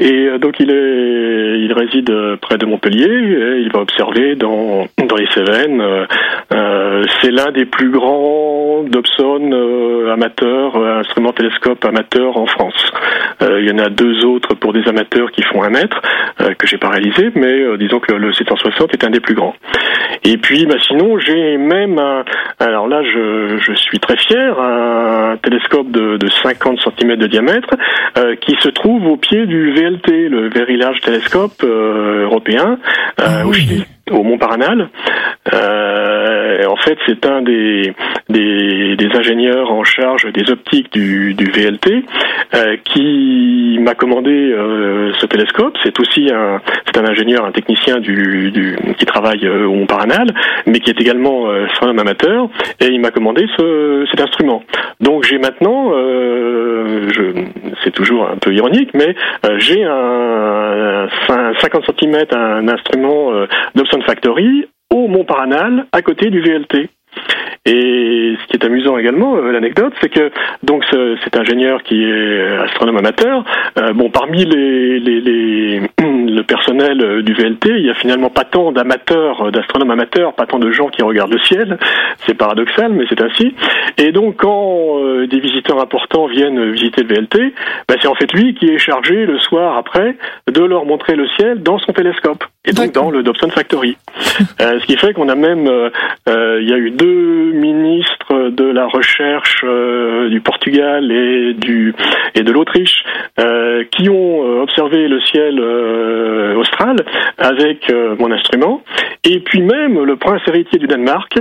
[0.00, 3.06] Et donc il est, il réside près de Montpellier.
[3.06, 5.82] Et il va observer dans dans les Cévennes.
[7.20, 9.52] c'est l'un des plus grands Dobson
[10.12, 12.92] amateurs, instruments télescope amateurs en France.
[13.40, 16.02] il y en a deux autres pour des amateurs qui font un mètre
[16.58, 19.54] que j'ai pas réalisé, mais disons que le 760 est un des plus grands.
[20.24, 22.24] Et puis, bah, sinon, j'ai même un,
[22.58, 27.74] alors là, je, je, suis très fier, un télescope de, de 50 cm de diamètre
[28.16, 32.78] euh, qui se trouve au pied du VLT, le Very Large Telescope euh, européen,
[33.20, 33.42] euh, ah
[34.10, 34.88] au Mont Paranal.
[35.52, 37.92] en fait, c'est un des,
[38.28, 42.04] des, des, ingénieurs en charge des optiques du, du VLT
[42.84, 44.54] qui m'a commandé
[45.20, 45.76] ce télescope.
[45.82, 50.28] C'est aussi un, c'est un ingénieur, un technicien du, du qui travaille au Mont Paranal,
[50.66, 52.48] mais qui est également astronome amateur,
[52.80, 54.62] et il m'a commandé ce, cet instrument.
[55.00, 57.44] Donc j'ai maintenant, je,
[57.84, 59.14] c'est toujours un peu ironique, mais
[59.58, 66.30] j'ai un, un 50 cm, un instrument euh, d'Obson Factory au Mont Paranal, à côté
[66.30, 66.90] du VLT.
[67.66, 70.30] Et ce qui est amusant également, euh, l'anecdote, c'est que
[70.62, 70.84] donc
[71.24, 73.44] cet ingénieur qui est astronome amateur,
[73.78, 78.44] euh, bon parmi les, les, les, le personnel du VLT, il y a finalement pas
[78.44, 81.76] tant d'amateurs, d'astronomes amateurs, pas tant de gens qui regardent le ciel.
[82.24, 83.52] C'est paradoxal, mais c'est ainsi.
[83.98, 87.52] Et donc quand euh, des visiteurs importants viennent visiter le VLT,
[87.88, 90.16] ben, c'est en fait lui qui est chargé le soir après
[90.52, 93.96] de leur montrer le ciel dans son télescope et donc dans le Dobson Factory.
[94.58, 95.68] ce qui fait qu'on a même,
[96.26, 101.54] il y a eu deux ministres de la recherche euh, du Portugal et
[102.42, 103.02] de l'Autriche
[103.38, 105.60] euh, qui ont euh, observé le ciel
[106.56, 106.96] austral
[107.38, 108.82] avec mon instrument
[109.24, 111.32] et puis même le prince héritier du Danemark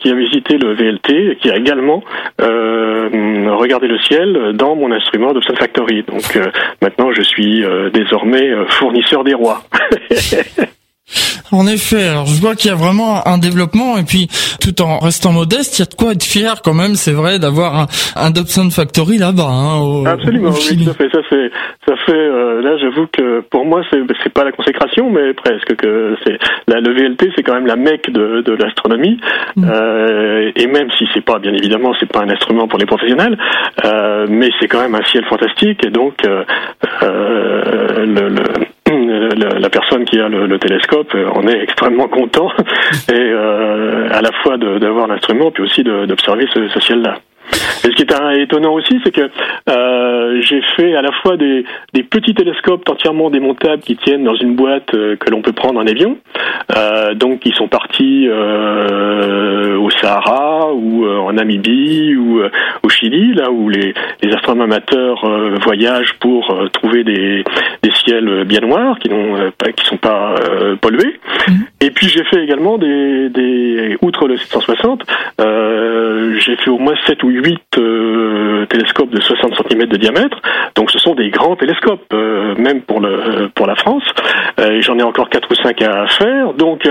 [0.00, 2.02] qui a visité le VLT et qui a également
[2.38, 6.02] regardé le ciel dans mon instrument d'Obson Factory.
[6.02, 6.38] Donc
[6.82, 9.62] maintenant je suis désormais fournisseur des rois.
[11.52, 14.26] En effet, alors je vois qu'il y a vraiment un développement et puis
[14.60, 17.38] tout en restant modeste, il y a de quoi être fier quand même, c'est vrai,
[17.38, 19.46] d'avoir un, un Dobson Factory là-bas.
[19.48, 21.08] Hein, Absolument, oui, tout à fait.
[21.10, 21.50] Ça fait,
[21.86, 22.12] ça fait.
[22.12, 26.36] Euh, là, j'avoue que pour moi, c'est c'est pas la consécration, mais presque que c'est
[26.66, 29.20] la le VLT, c'est quand même la mecque de, de l'astronomie.
[29.54, 29.64] Mm.
[29.64, 33.38] Euh, et même si c'est pas, bien évidemment, c'est pas un instrument pour les professionnels,
[33.84, 36.44] euh, mais c'est quand même un ciel fantastique et donc euh,
[37.02, 38.42] euh le, le
[38.86, 42.50] la, personne qui a le, télescope euh, en est extrêmement content
[43.12, 47.18] et euh, à la fois d'avoir l'instrument puis aussi d'observer ce, ciel-là.
[47.84, 49.30] Et ce qui est étonnant aussi, c'est que
[49.68, 51.64] euh, j'ai fait à la fois des,
[52.10, 55.86] petits télescopes entièrement démontables qui tiennent dans une boîte euh, que l'on peut prendre en
[55.86, 56.18] avion,
[56.76, 62.40] euh, donc qui sont partis euh, au Sahara ou euh, en Namibie ou
[63.10, 65.24] euh, là où les, les astronomes amateurs
[65.62, 67.44] voyagent pour trouver des,
[67.82, 70.34] des, ciels bien noirs qui n'ont pas qui sont pas
[70.80, 71.18] pollués.
[71.48, 71.52] Mmh.
[71.80, 75.04] Et puis j'ai fait également des, des outre le 760,
[76.38, 80.40] j'ai fait au moins 7 ou 8 euh, télescopes de 60 cm de diamètre.
[80.74, 84.04] Donc ce sont des grands télescopes, euh, même pour le euh, pour la France.
[84.58, 86.52] et j'en ai encore 4 ou 5 à faire.
[86.54, 86.88] Donc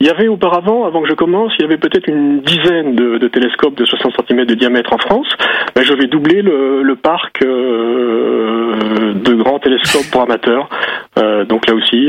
[0.00, 3.18] il y avait auparavant, avant que je commence, il y avait peut-être une dizaine de,
[3.18, 5.28] de, télescopes de 60 cm de diamètre en France.
[5.74, 10.68] Ben, je vais doubler le, le parc de grands télescopes pour amateurs.
[11.48, 12.08] donc là aussi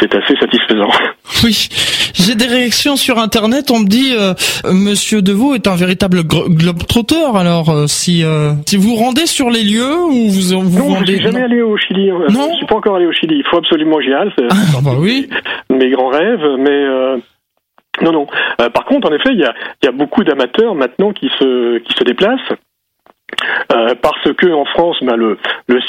[0.00, 0.90] c'est assez satisfaisant.
[1.44, 1.68] Oui,
[2.14, 3.70] j'ai des réactions sur Internet.
[3.70, 4.32] On me dit, euh,
[4.72, 7.36] Monsieur Deveau est un véritable globe-trotteur.
[7.36, 11.12] Alors, euh, si euh, si vous rendez sur les lieux ou vous vous non, rendez...
[11.12, 12.10] je suis jamais allé au Chili.
[12.10, 12.26] Hein.
[12.30, 13.36] Non, je suis pas encore allé au Chili.
[13.36, 14.32] Il faut absolument j'y aille.
[14.36, 15.28] C'est ah, bah oui.
[15.70, 17.20] mes grands rêves, mais.
[18.02, 18.26] Euh, non, non.
[18.70, 22.52] par contre, en effet, il y a, beaucoup d'amateurs maintenant qui se qui se déplacent
[23.72, 25.36] euh, parce que en France, bah, le,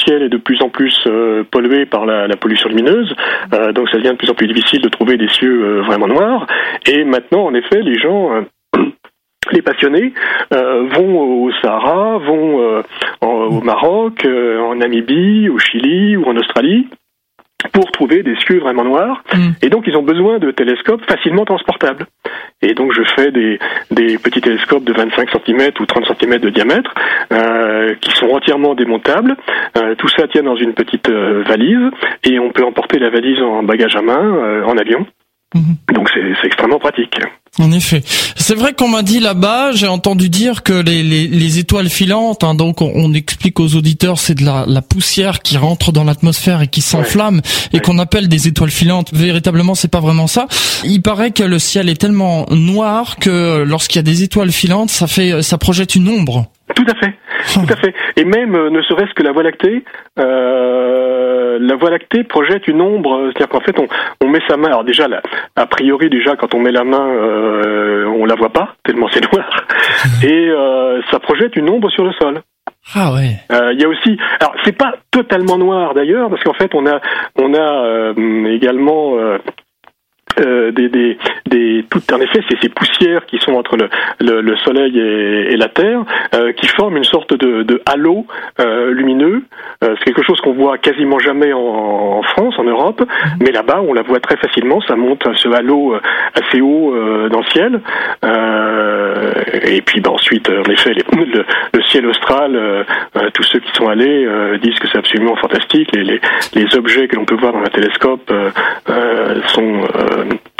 [0.04, 3.14] ciel est de plus en plus euh, pollué par la, pollution lumineuse,
[3.54, 6.46] euh, donc ça devient de plus en plus difficile de trouver des cieux vraiment noirs.
[6.86, 8.44] Et maintenant, en effet, les gens
[9.52, 10.12] les passionnés
[10.50, 12.82] vont au Sahara, vont
[13.22, 16.86] au Maroc, en Namibie, au Chili ou en Australie
[17.72, 19.22] pour trouver des cieux vraiment noirs.
[19.34, 19.50] Mm.
[19.62, 22.06] Et donc, ils ont besoin de télescopes facilement transportables.
[22.62, 23.58] Et donc, je fais des,
[23.90, 26.94] des petits télescopes de 25 cm ou 30 cm de diamètre
[27.32, 29.36] euh, qui sont entièrement démontables.
[29.76, 31.90] Euh, tout ça tient dans une petite euh, valise
[32.24, 35.06] et on peut emporter la valise en bagage à main euh, en avion.
[35.54, 35.94] Mhm.
[35.94, 37.18] Donc c'est extrêmement pratique.
[37.60, 38.02] En effet,
[38.36, 42.42] c'est vrai qu'on m'a dit là-bas, j'ai entendu dire que les, les, les étoiles filantes,
[42.42, 46.62] hein, donc on, explique aux auditeurs, c'est de la, la, poussière qui rentre dans l'atmosphère
[46.62, 47.42] et qui s'enflamme
[47.74, 49.10] et qu'on appelle des étoiles filantes.
[49.12, 50.46] Véritablement, c'est pas vraiment ça.
[50.84, 54.88] Il paraît que le ciel est tellement noir que lorsqu'il y a des étoiles filantes,
[54.88, 56.50] ça fait, ça projette une ombre.
[56.74, 57.14] Tout à fait,
[57.54, 57.94] tout à fait.
[58.16, 59.84] Et même, euh, ne serait-ce que la Voie lactée,
[60.18, 63.86] euh, la Voie lactée projette une ombre, c'est-à-dire qu'en fait, on,
[64.20, 64.68] on, met sa main.
[64.68, 65.22] Alors déjà, là,
[65.56, 69.32] a priori, déjà, quand on met la main, euh, on la voit pas tellement c'est
[69.32, 69.66] noir,
[70.22, 72.40] et euh, ça projette une ombre sur le sol.
[72.94, 73.36] Ah ouais.
[73.52, 76.86] Euh, il y a aussi, alors c'est pas totalement noir d'ailleurs, parce qu'en fait, on
[76.86, 77.00] a,
[77.36, 78.12] on a
[78.48, 79.16] également
[80.38, 83.88] euh, des, des, des tout, en effet, c'est ces poussières qui sont entre le,
[84.20, 88.26] le, le Soleil et, et, la Terre euh, qui forment une sorte de, de halo
[88.60, 89.42] euh, lumineux.
[89.82, 93.38] Euh, c'est quelque chose qu'on voit quasiment jamais en, en, France, en Europe, mhm.
[93.40, 94.80] mais là-bas, on la voit très facilement.
[94.82, 96.00] Ça monte ce halo euh,
[96.34, 96.94] assez haut
[97.28, 97.80] dans le ciel.
[99.62, 102.86] et puis, bah, ensuite, en effet, les, le, le, ciel austral,
[103.34, 104.26] tous ceux qui sont allés
[104.62, 105.90] disent que c'est absolument fantastique.
[105.94, 106.20] Les, les,
[106.54, 108.32] les objets que l'on peut voir dans un télescope
[109.46, 109.84] sont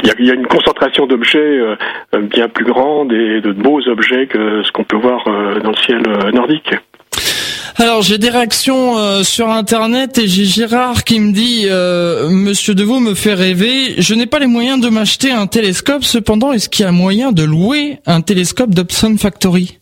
[0.03, 1.75] il y, a une concentration d'objets euh,
[2.21, 5.77] bien plus grande et de beaux objets que ce qu'on peut voir euh, dans le
[5.77, 6.73] ciel euh, nordique.
[7.77, 11.65] Alors j'ai des réactions sur internet et j'ai Gérard qui me dit
[12.29, 13.95] Monsieur Deveau me fait rêver.
[13.97, 16.03] Je n'ai pas les moyens de m'acheter un télescope.
[16.03, 19.80] Cependant, est-ce qu'il y a moyen de louer un télescope d'Opson Factory?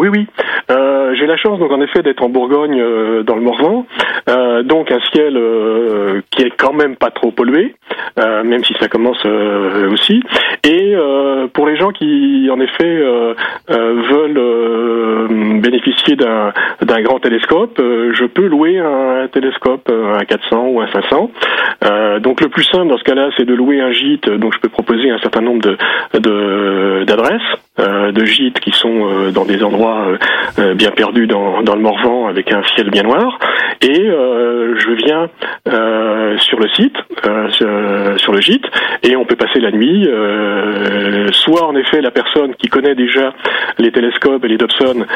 [0.00, 0.26] Oui, oui.
[0.70, 3.84] Euh, j'ai la chance donc en effet d'être en Bourgogne euh, dans le Morvan,
[4.30, 5.38] euh, donc un ciel
[6.30, 7.74] qui est quand même pas trop pollué,
[8.16, 9.22] même si ça commence
[9.92, 10.22] aussi.
[10.64, 10.94] Et
[11.52, 13.02] pour les gens qui en effet
[13.68, 15.28] veulent
[15.60, 21.30] bénéficier d'un d'un grand télescope, je peux louer un télescope, un 400 ou un 500.
[22.20, 24.28] donc le plus simple dans ce cas-là, c'est de louer un gîte.
[24.28, 27.40] Donc je peux proposer un certain nombre de d'adresses,
[27.80, 30.18] de gîtes qui sont dans des endroits
[30.58, 33.38] euh, bien perdus dans, le Morvan avec un ciel bien noir.
[33.82, 35.28] Et euh, je viens
[35.68, 36.96] euh, sur le site,
[37.52, 38.64] sur, le gîte,
[39.02, 40.08] et on peut passer la nuit.
[41.32, 43.32] soit en effet la personne qui connaît déjà
[43.78, 45.06] les télescopes et les Dobson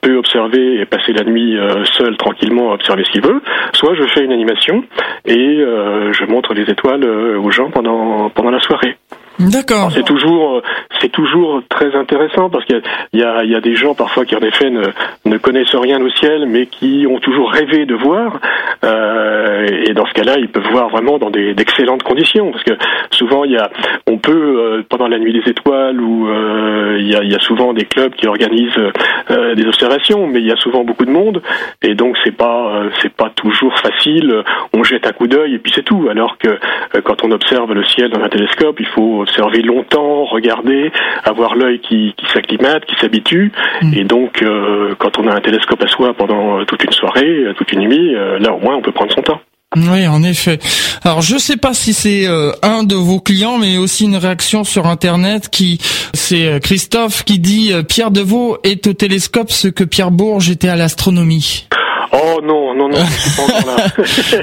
[0.00, 3.40] peut observer et passer la nuit seul tranquillement à observer ce qu'il veut.
[3.72, 4.84] Soit je fais une animation
[5.26, 8.96] et je montre les étoiles aux gens pendant pendant la soirée.
[9.38, 9.90] D'accord.
[9.92, 10.62] C'est toujours,
[11.00, 14.40] c'est toujours très intéressant parce qu'il y, y, y a, des gens parfois qui en
[14.40, 14.82] effet ne,
[15.24, 18.40] ne, connaissent rien au ciel, mais qui ont toujours rêvé de voir.
[18.84, 22.72] Euh, et dans ce cas-là, ils peuvent voir vraiment dans d'excellentes conditions parce que
[23.10, 23.70] souvent il y a,
[24.06, 27.34] on peut euh, pendant la nuit des étoiles ou euh, il, y a, il, y
[27.34, 28.92] a, souvent des clubs qui organisent
[29.30, 31.42] euh, des observations, mais il y a souvent beaucoup de monde
[31.82, 34.42] et donc c'est pas, euh, c'est pas toujours facile.
[34.72, 36.08] On jette un coup d'œil et puis c'est tout.
[36.10, 36.58] Alors que
[37.04, 40.92] quand on observe le ciel dans un télescope, il faut observer longtemps, regarder,
[41.24, 43.52] avoir l'œil qui, qui s'acclimate, qui s'habitue.
[43.82, 43.94] Mm.
[43.94, 47.72] Et donc, euh, quand on a un télescope à soi pendant toute une soirée, toute
[47.72, 49.40] une nuit, euh, là au moins on peut prendre son temps.
[49.76, 50.58] Oui, en effet.
[51.04, 54.64] Alors, je sais pas si c'est euh, un de vos clients, mais aussi une réaction
[54.64, 55.78] sur Internet qui,
[56.14, 60.76] c'est Christophe qui dit Pierre Deveau est au télescope ce que Pierre Bourges était à
[60.76, 61.66] l'astronomie.
[62.12, 63.84] Oh non, non, non, je suis pas encore là.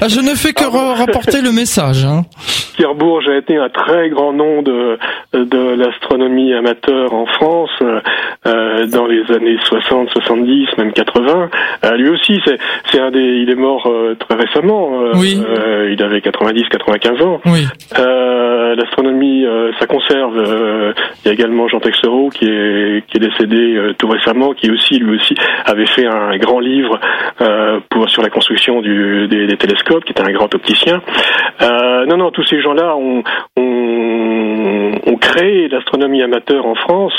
[0.02, 2.04] Ah, je ne fais que ah rapporter le message.
[2.04, 2.22] Hein.
[2.76, 4.98] Pierre Bourges a été un très grand nom de,
[5.32, 7.70] de l'astronomie amateur en France
[8.46, 11.50] euh, dans les années 60, 70, même 80.
[11.84, 12.58] Euh, lui aussi, c'est,
[12.90, 15.00] c'est un des, il est mort euh, très récemment.
[15.02, 15.40] Euh, oui.
[15.90, 17.40] Il avait 90, 95 ans.
[17.46, 17.66] Oui.
[18.76, 19.46] l'astronomie,
[19.78, 20.94] ça conserve.
[21.24, 24.98] il y a également Jean Texereau qui est, qui est décédé tout récemment, qui aussi,
[24.98, 26.98] lui aussi, avait fait un grand livre
[27.90, 31.00] pour sur la construction du, des, des, télescopes, qui était un grand opticien.
[31.60, 33.22] non, non, tous ces gens-là ont,
[33.56, 37.14] ont, ont créé l'astronomie amateur en France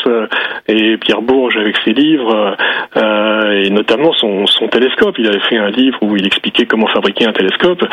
[0.68, 2.56] et Pierre Bourges avec ses livres
[2.98, 5.16] euh, et notamment son, son, télescope.
[5.18, 7.84] Il avait fait un livre où il expliquait comment fabriquer un télescope.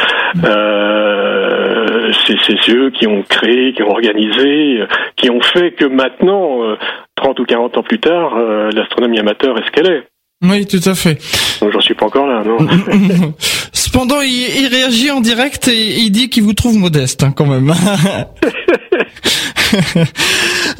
[0.44, 4.84] Euh, c'est eux qui ont créé, qui ont organisé,
[5.16, 6.76] qui ont fait que maintenant,
[7.16, 10.11] 30 euh, ou 40 ans plus tard, euh, l'astronomie amateur est ce qu'elle est.
[10.42, 11.18] Oui, tout à fait.
[11.60, 12.58] Donc j'en suis pas encore là, non.
[13.72, 17.46] Cependant, il, il, réagit en direct et il dit qu'il vous trouve modeste, hein, quand
[17.46, 17.72] même.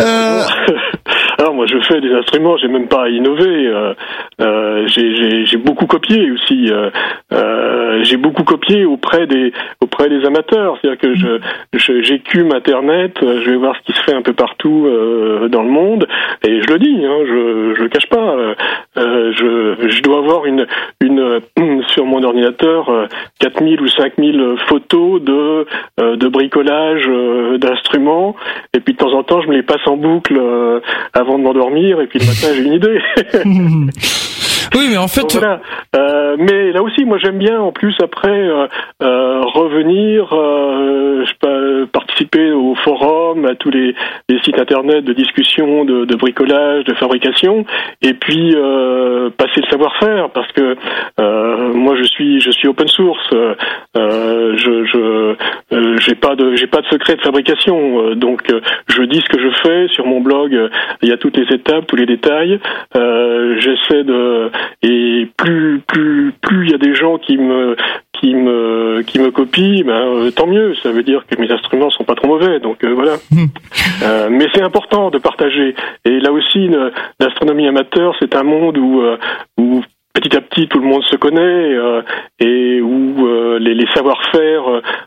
[0.00, 0.44] euh...
[1.66, 3.66] Je fais des instruments, j'ai même pas à innover.
[3.66, 3.94] Euh,
[4.40, 6.70] euh, j'ai beaucoup copié aussi.
[6.70, 6.90] Euh,
[7.32, 10.78] euh, j'ai beaucoup copié auprès des auprès des amateurs.
[10.80, 14.88] C'est-à-dire que je j'écume Internet, je vais voir ce qui se fait un peu partout
[15.48, 16.06] dans le monde
[16.46, 18.36] et je le dis, hein, je je le cache pas.
[18.96, 20.66] Je je dois avoir une
[21.00, 21.40] une
[21.88, 22.90] sur mon ordinateur
[23.40, 25.66] 4000 ou 5000 photos de
[25.98, 27.08] de bricolage
[27.58, 28.36] d'instruments
[28.74, 30.40] et puis de temps en temps je me les passe en boucle
[31.12, 32.98] avant de m'endormir et puis le matin j'ai une idée.
[34.74, 35.38] oui, mais en fait.
[35.94, 38.66] Euh, mais là aussi, moi j'aime bien en plus après euh,
[39.02, 43.94] euh, revenir, je participer au forum, à tous les,
[44.28, 47.64] les sites internet de discussion, de, de, bricolage, de fabrication,
[48.00, 48.54] et puis
[49.36, 50.76] passer le savoir-faire parce que
[51.74, 53.28] moi je suis je suis open source,
[53.94, 55.34] je je
[56.00, 58.42] j'ai pas de j'ai pas de secret de fabrication, donc
[58.88, 60.70] je dis ce que je fais sur mon blog.
[61.02, 62.60] Il y a toutes les étapes, tous les détails.
[62.94, 64.50] J'essaie de
[64.82, 67.76] et plus plus plus il y a des gens qui me
[68.12, 70.74] qui me qui me copient, ben, tant mieux.
[70.82, 72.60] Ça veut dire que mes instruments sont pas trop mauvais.
[72.60, 73.16] Donc voilà.
[73.30, 73.46] Hmm.
[74.30, 75.74] mais c'est important de partager.
[76.04, 76.70] Et là aussi,
[77.20, 79.02] l'astronomie amateur, c'est un monde où,
[79.58, 79.82] où
[80.14, 82.02] petit à petit tout le monde se connaît euh,
[82.38, 84.62] et où euh, les, les savoir-faire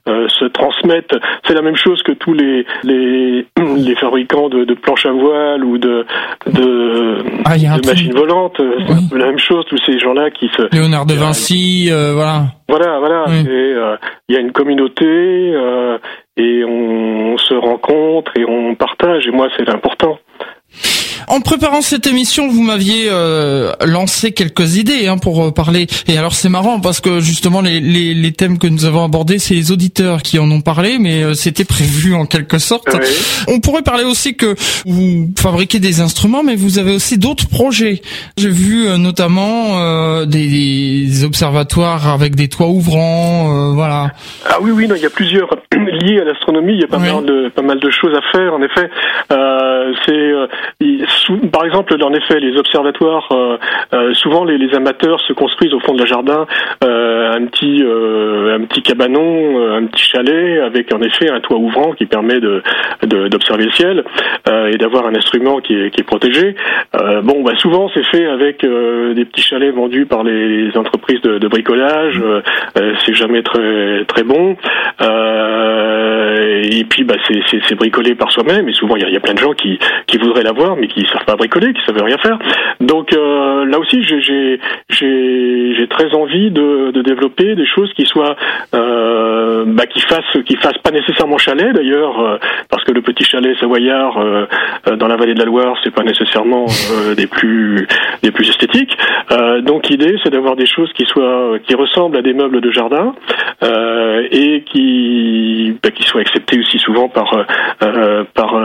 [0.07, 1.15] euh, se transmettent.
[1.47, 3.45] C'est la même chose que tous les les,
[3.77, 6.05] les fabricants de, de, planches à voile ou de
[6.47, 8.61] de, ah, de machines volantes.
[9.09, 9.65] C'est la même chose.
[9.67, 12.43] Tous ces gens-là qui se Léonard de Vinci, voilà.
[12.67, 13.25] Voilà, voilà.
[13.29, 15.05] Il y a une communauté
[16.37, 19.27] et on se rencontre et on partage.
[19.27, 20.19] Et moi, c'est important.
[21.27, 25.87] En préparant cette émission, vous m'aviez euh, lancé quelques idées hein, pour euh, parler.
[26.07, 29.39] Et alors c'est marrant parce que justement les, les, les, thèmes que nous avons abordés,
[29.39, 32.87] c'est les auditeurs qui en ont parlé, mais euh, c'était prévu en quelque sorte.
[33.47, 38.01] On pourrait parler aussi que vous fabriquez des instruments, mais vous avez aussi d'autres projets.
[38.37, 44.11] J'ai vu notamment des, des, observatoires avec des toits ouvrants, voilà.
[44.47, 46.73] Ah oui, oui, il y a plusieurs liés à l'astronomie.
[46.73, 48.53] Il y a pas mal de pas mal de choses à faire.
[48.53, 48.89] En effet,
[50.05, 50.31] c'est
[51.51, 53.57] par exemple, en effet, les observatoires, euh,
[53.93, 56.45] euh, souvent les, les, amateurs se construisent au fond de la jardin
[56.83, 61.93] euh, un petit un petit cabanon, un petit chalet avec en effet un toit ouvrant
[61.93, 62.61] qui permet de
[63.03, 64.03] d'observer le ciel
[64.47, 66.55] et d'avoir un instrument qui est, qui est protégé.
[67.23, 71.47] bon, bah souvent c'est fait avec des petits chalets vendus par les, entreprises de, de
[71.47, 72.21] bricolage.
[73.05, 74.55] c'est jamais très très bon.
[76.63, 78.67] et puis bah c'est bricolé par soi-même.
[78.69, 81.05] Et souvent il y y a, plein de gens qui qui voudraient l'avoir mais qui
[81.05, 82.39] savent pas bricoler, qui savent rien faire.
[82.79, 88.35] Donc euh, là aussi, j'ai très envie de, de, développer des choses qui soient
[88.73, 92.37] euh, bah, qui fassent qui fassent pas nécessairement chalet d'ailleurs, euh,
[92.69, 94.45] parce que le petit chalet savoyard euh,
[94.87, 96.65] euh, dans la vallée de la Loire, c'est pas nécessairement
[97.15, 97.87] des plus
[98.23, 98.95] des plus esthétiques.
[99.61, 103.13] donc l'idée, c'est d'avoir des choses qui soient qui ressemblent à des meubles de jardin
[104.31, 107.45] et qui bah, qui soient acceptés aussi souvent par
[108.33, 108.55] par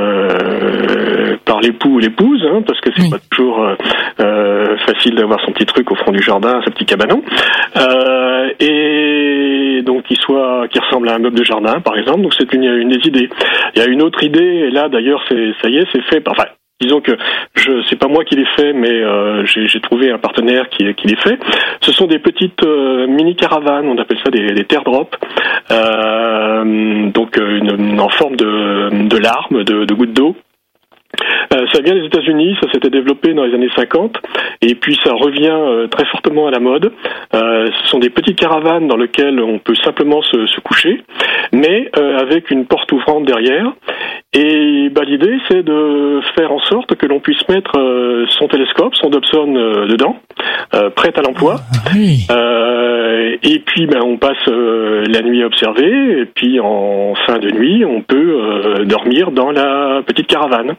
[1.45, 3.75] par l'époux ou l'épouse Hein, parce que c'est pas toujours euh,
[4.21, 7.23] euh, facile d'avoir son petit truc au fond du jardin, sa petit cabanon,
[7.77, 12.23] euh, et donc qui soit, qui ressemble à un meuble de jardin, par exemple.
[12.23, 13.29] Donc c'est une, une des idées.
[13.75, 16.23] Il y a une autre idée, et là d'ailleurs, c'est ça y est, c'est fait.
[16.29, 16.45] Enfin,
[16.81, 17.13] disons que
[17.55, 21.09] je c'est pas moi qui l'ai fait mais euh, j'ai trouvé un partenaire qui, qui
[21.09, 21.39] l'ait fait
[21.83, 25.15] ce sont des petites euh, mini caravanes on appelle ça des, des teardrops
[25.71, 30.35] euh, donc une, en forme de, de larmes de, de gouttes d'eau
[31.53, 34.17] euh, ça vient des États-Unis, ça s'était développé dans les années 50,
[34.63, 36.93] et puis ça revient euh, très fortement à la mode.
[37.35, 41.03] Euh, ce sont des petites caravanes dans lesquelles on peut simplement se, se coucher,
[41.53, 43.73] mais avec une porte ouvrante derrière.
[44.33, 47.73] Et bah, l'idée, c'est de faire en sorte que l'on puisse mettre
[48.29, 49.53] son télescope, son Dobson
[49.89, 50.17] dedans,
[50.95, 51.57] prêt à l'emploi.
[51.87, 51.91] Ah,
[53.43, 57.85] et puis, ben, on passe la nuit à observer, et puis en fin de nuit,
[57.85, 60.77] on peut dormir dans la petite caravane.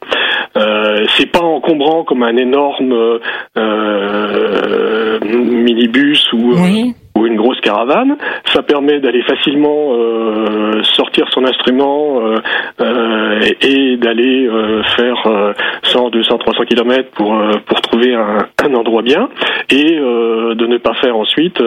[0.57, 3.19] Euh, c'est pas encombrant comme un énorme
[3.57, 8.17] euh, minibus ou euh, ou une grosse caravane.
[8.53, 12.35] Ça permet d'aller facilement euh, sortir son instrument euh,
[12.81, 14.49] euh, et, d'aller
[14.95, 15.53] faire
[15.83, 19.29] 100, 200, 300 km pour pour trouver un, un endroit bien
[19.69, 21.61] et de ne pas faire ensuite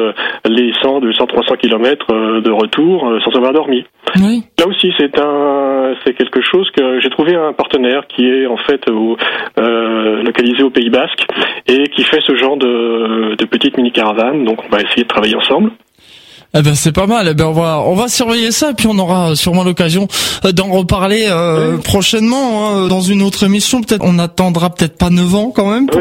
[0.45, 2.07] les 100, 200, 300 km
[2.41, 3.85] de retour sans avoir dormi.
[4.59, 8.57] Là aussi, c'est un c'est quelque chose que j'ai trouvé un partenaire qui est en
[8.57, 9.17] fait au,
[9.57, 11.27] localisé au Pays Basque
[11.69, 14.45] et qui fait ce genre de, de petites mini caravanes.
[14.45, 15.44] Donc, on va essayer de travailler ensemble.
[15.45, 15.73] ensemble
[16.57, 17.27] Eh ben c'est pas mal.
[17.29, 20.07] Eh ben on va on va surveiller ça et puis on aura sûrement l'occasion
[20.45, 23.83] euh, d'en reparler euh, prochainement hein, dans une autre émission.
[23.83, 26.01] Peut-être on attendra peut-être pas 9 ans quand même pour,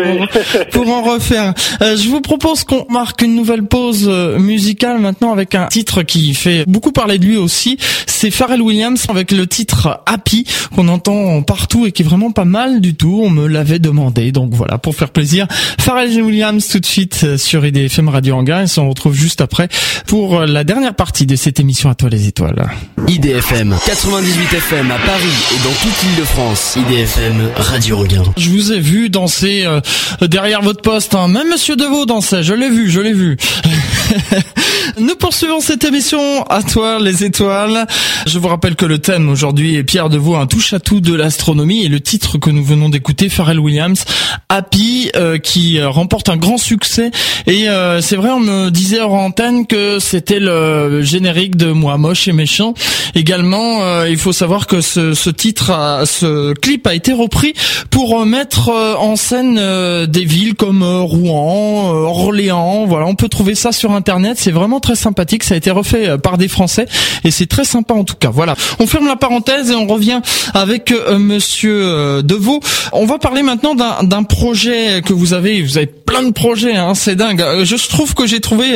[0.71, 1.55] pour en refaire.
[1.81, 6.35] Euh, je vous propose qu'on marque une nouvelle pause musicale maintenant avec un titre qui
[6.35, 7.77] fait beaucoup parler de lui aussi.
[8.05, 12.45] C'est Pharrell Williams avec le titre Happy qu'on entend partout et qui est vraiment pas
[12.45, 13.21] mal du tout.
[13.23, 15.47] On me l'avait demandé donc voilà pour faire plaisir.
[15.79, 19.67] Pharrell Williams tout de suite sur IDFM Radio Anguin et on retrouve juste après
[20.05, 22.69] pour la dernière partie de cette émission à toi les étoiles.
[23.07, 26.77] IDFM 98 FM à Paris et dans toute l'île de France.
[26.77, 28.23] IDFM Radio Regain.
[28.37, 29.81] Je vous ai vu danser euh,
[30.21, 31.15] derrière votre poste.
[31.15, 31.27] Hein.
[31.27, 32.43] Même Monsieur Deveau dansait.
[32.43, 33.37] Je l'ai vu, je l'ai vu.
[34.99, 37.87] Nous poursuivons cette émission à toi les étoiles.
[38.27, 41.13] Je vous rappelle que le thème aujourd'hui est Pierre Deveau, un touche à tout de
[41.13, 44.03] l'astronomie et le titre que nous venons d'écouter, Pharrell Williams,
[44.49, 47.11] Happy, euh, qui remporte un grand succès.
[47.47, 51.97] Et euh, c'est vrai, on me disait hors antenne que c'était le générique de Moi
[51.97, 52.73] moche et méchant.
[53.15, 55.71] Également, euh, il faut savoir que ce, ce titre,
[56.05, 57.53] ce clip a été repris
[57.89, 59.59] pour mettre en scène
[60.05, 62.85] des villes comme Rouen, Orléans.
[62.85, 64.37] Voilà, on peut trouver ça sur internet.
[64.39, 65.43] C'est vraiment très sympathique.
[65.43, 66.87] Ça a été refait par des Français
[67.23, 68.29] et c'est très sympa en tout cas.
[68.29, 68.55] Voilà.
[68.79, 70.21] On ferme la parenthèse et on revient
[70.53, 72.59] avec Monsieur Deveau.
[72.91, 75.61] On va parler maintenant d'un projet que vous avez.
[75.61, 76.75] Vous avez plein de projets.
[76.75, 77.41] Hein, c'est dingue.
[77.63, 78.75] Je trouve que j'ai trouvé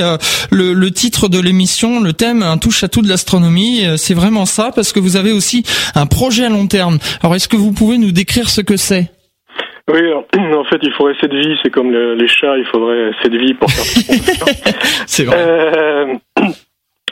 [0.51, 3.85] le, le titre de l'émission, le thème, un touche à tout de l'astronomie.
[3.97, 5.63] C'est vraiment ça parce que vous avez aussi
[5.95, 6.97] un projet à long terme.
[7.21, 9.11] Alors, est-ce que vous pouvez nous décrire ce que c'est?
[9.89, 13.53] Oui, en fait, il faudrait cette vie, c'est comme les chats, il faudrait cette vie
[13.53, 14.73] pour faire.
[15.05, 15.37] c'est vrai.
[15.37, 16.05] Euh,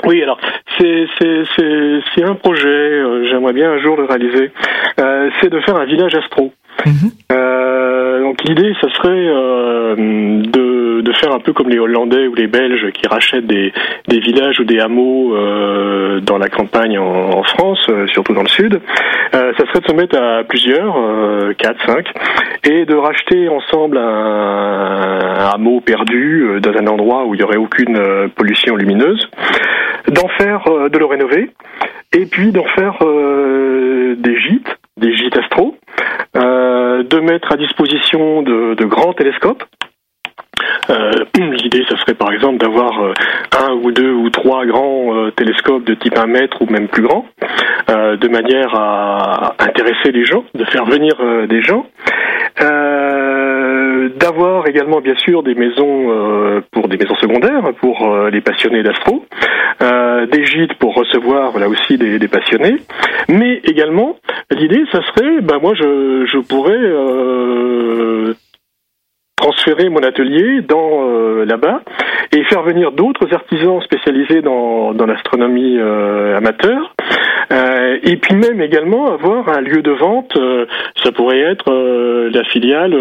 [0.05, 0.37] oui, alors
[0.77, 2.67] c'est c'est un projet.
[2.67, 4.51] Euh, j'aimerais bien un jour le réaliser.
[4.99, 6.51] Euh, c'est de faire un village astro.
[6.85, 7.11] Mhm.
[8.21, 9.25] donc l'idée, ça serait
[9.95, 13.71] de de, faire un peu comme les Hollandais ou les Belges qui rachètent des,
[14.07, 18.49] des villages ou des hameaux euh, dans la campagne en, France, euh, surtout dans le
[18.49, 18.81] sud.
[19.33, 22.07] Euh, ça serait de se mettre à plusieurs, euh, 4, 5,
[22.63, 27.57] et de racheter ensemble un, un hameau perdu dans un endroit où il n'y aurait
[27.57, 27.99] aucune
[28.35, 29.29] pollution lumineuse,
[30.07, 31.51] d'en faire, de le rénover,
[32.13, 32.97] et puis d'en faire
[34.17, 35.75] des gîtes, des gîtes astro,
[36.33, 39.63] de mettre à disposition de, grands télescopes
[40.89, 43.13] euh, L'idée, ce serait par exemple d'avoir euh,
[43.59, 47.03] un ou deux ou trois grands euh, télescopes de type 1 mètre ou même plus
[47.03, 47.25] grand,
[47.89, 51.13] euh, de manière à intéresser les gens, de faire venir
[51.47, 51.85] des gens.
[54.17, 59.25] D'avoir également bien sûr des maisons pour des maisons secondaires pour les passionnés d'astro,
[59.79, 62.77] des gîtes pour recevoir là aussi des, passionnés,
[63.29, 64.15] mais également
[64.51, 68.35] l'idée ça serait, ben moi je, je pourrais
[69.35, 71.81] transférer mon atelier dans euh, là-bas
[72.31, 76.95] et faire venir d'autres artisans spécialisés dans, dans l'astronomie euh, amateur
[77.51, 80.37] euh, et puis même également avoir un lieu de vente
[81.03, 81.71] ça pourrait être
[82.33, 82.91] la filiale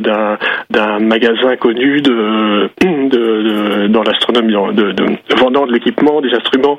[0.00, 0.38] d'un
[0.70, 5.04] d'un magasin connu de, de, dans l'astronomie de, de,
[5.36, 6.78] vendant de l'équipement des instruments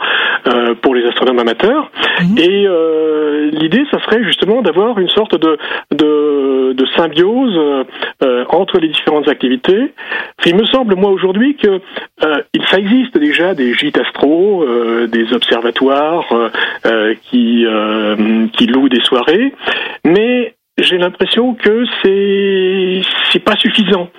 [0.82, 1.92] pour les astronomes amateurs
[2.22, 2.38] mhm.
[2.38, 2.68] et
[3.52, 5.58] l'idée ça serait justement d'avoir une sorte de
[5.92, 7.86] de, de symbiose
[8.50, 9.94] entre les différentes activités.
[10.46, 11.80] Il me semble, moi, aujourd'hui, que
[12.24, 16.26] euh, ça existe déjà des gîtes astro, euh, des observatoires
[16.86, 17.66] euh, qui,
[18.54, 19.54] qui louent des soirées,
[20.06, 23.02] mais j'ai l'impression que c'est
[23.32, 24.10] c'est pas suffisant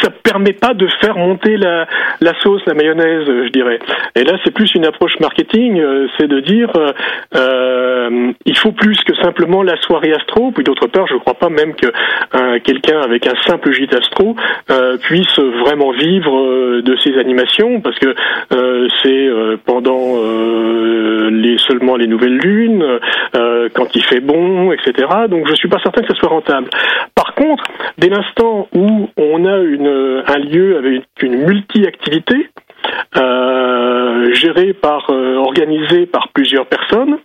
[0.00, 1.86] ça permet pas de faire monter la,
[2.20, 3.78] la sauce, la mayonnaise, je dirais.
[4.14, 6.92] Et là, c'est plus une approche marketing, euh, c'est de dire euh,
[7.36, 10.50] euh, il faut plus que simplement la soirée astro.
[10.52, 11.88] Puis d'autre part, je ne crois pas même que
[12.58, 14.36] quelqu'un avec un simple gîte astro
[15.02, 18.14] puisse vraiment vivre de ses animations, parce que
[19.02, 19.28] c'est
[19.64, 20.16] pendant
[21.30, 22.84] les seulement les nouvelles lunes,
[23.74, 25.08] quand il fait bon, etc.
[25.28, 26.68] Donc je suis pas certain que ce soit rentable.
[27.14, 27.64] Par contre,
[27.98, 32.50] dès l'instant où on a une euh, un lieu avec une multi-activité,
[33.16, 37.18] euh, géré par, euh, organisé par plusieurs personnes.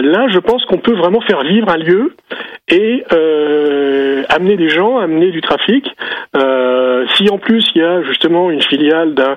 [0.00, 2.14] Là, je pense qu'on peut vraiment faire vivre un lieu
[2.68, 5.86] et euh, amener des gens, amener du trafic.
[7.16, 9.36] si en plus il y a justement une filiale d'un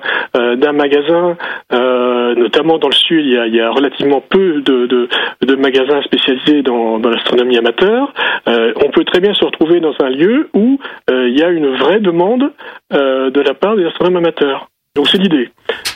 [0.56, 1.36] d'un magasin,
[1.70, 5.08] notamment dans le sud, il y a, il y a relativement peu de, de,
[5.40, 8.12] de, magasins spécialisés dans, dans l'astronomie amateur.
[8.46, 10.78] on peut très bien se retrouver dans un lieu où
[11.10, 12.52] il y a une vraie demande
[12.90, 14.68] de la part des astronomes amateurs.
[14.94, 15.48] Donc c'est l'idée.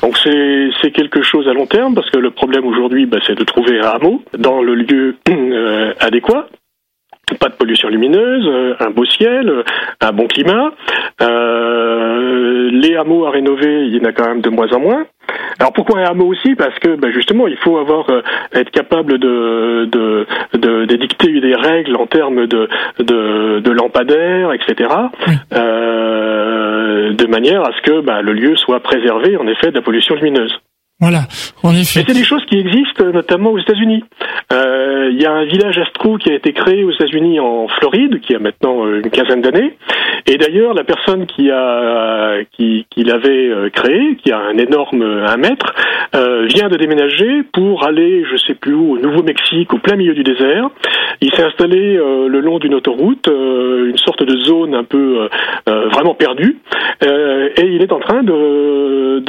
[0.02, 3.44] Donc c'est quelque chose à long terme parce que le problème aujourd'hui, bah, c'est de
[3.44, 6.48] trouver un hameau dans le lieu euh, adéquat
[7.36, 9.62] pas de pollution lumineuse, euh, un beau ciel, euh,
[10.00, 10.72] un bon climat.
[11.20, 15.06] Euh, les hameaux à rénover, il y en a quand même de moins en moins.
[15.58, 16.54] Alors pourquoi un hameau aussi?
[16.54, 18.06] Parce que ben justement, il faut avoir
[18.52, 19.86] être capable de
[20.86, 22.68] d'édicter de, des règles en termes de
[22.98, 24.88] de, de lampadaires, etc.
[25.50, 30.14] de manière à ce que ben, le lieu soit préservé en effet de la pollution
[30.14, 30.60] lumineuse.
[30.98, 31.24] Voilà,
[31.62, 32.04] en effet.
[32.06, 34.02] c'est des choses qui existent notamment aux États-Unis.
[34.50, 38.20] Euh, il y a un village astro qui a été créé aux États-Unis en Floride,
[38.20, 39.76] qui a maintenant euh, une quinzaine d'années.
[40.26, 45.02] Et d'ailleurs, la personne qui a qui, qui l'avait euh, créé, qui a un énorme
[45.02, 45.74] un mètre,
[46.14, 50.22] vient de déménager pour aller, je sais plus où, au Nouveau-Mexique, au plein milieu du
[50.22, 50.70] désert.
[51.20, 55.28] Il s'est installé le long d'une autoroute, une sorte de zone un peu
[55.66, 56.56] vraiment perdue,
[57.02, 59.20] et il est en train de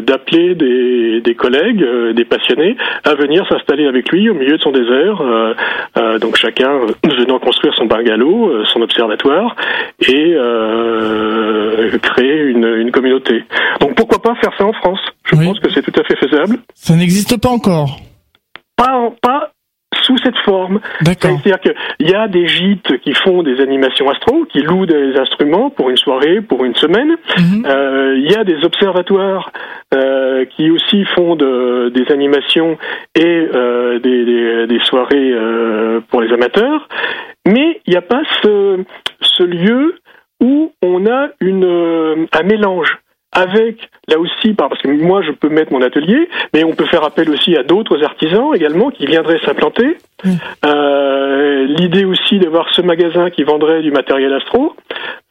[0.00, 0.85] d'appeler des
[1.20, 5.20] des, collègues, euh, des passionnés, à venir s'installer avec lui au milieu de son désert.
[5.20, 5.54] Euh,
[5.96, 9.56] euh, donc chacun venant construire son bungalow, son observatoire,
[10.00, 10.36] et
[12.02, 13.44] créer une, communauté.
[13.80, 15.00] Donc pourquoi pas faire ça en France?
[15.24, 16.58] Je pense que c'est tout à fait faisable.
[16.74, 17.98] Ça n'existe pas encore.
[18.76, 19.50] Pas, pas
[20.02, 20.80] sous cette forme.
[21.04, 25.70] C'est-à-dire qu'il y a des gîtes qui font des animations astro, qui louent des instruments
[25.70, 27.16] pour une soirée, pour une semaine.
[27.38, 27.66] Mhm.
[27.66, 29.52] Euh, il y a des observatoires
[29.94, 32.78] euh, qui aussi font de, des animations
[33.14, 36.88] et euh, des, des, des, soirées euh, pour les amateurs.
[37.46, 38.82] Mais il n'y a pas ce,
[39.20, 39.96] ce lieu
[40.40, 42.98] où on a une, euh, un mélange
[43.36, 47.04] avec, là aussi, parce que moi je peux mettre mon atelier, mais on peut faire
[47.04, 49.98] appel aussi à d'autres artisans également qui viendraient s'implanter.
[50.64, 54.74] Euh, L'idée aussi d'avoir ce magasin qui vendrait du matériel astro,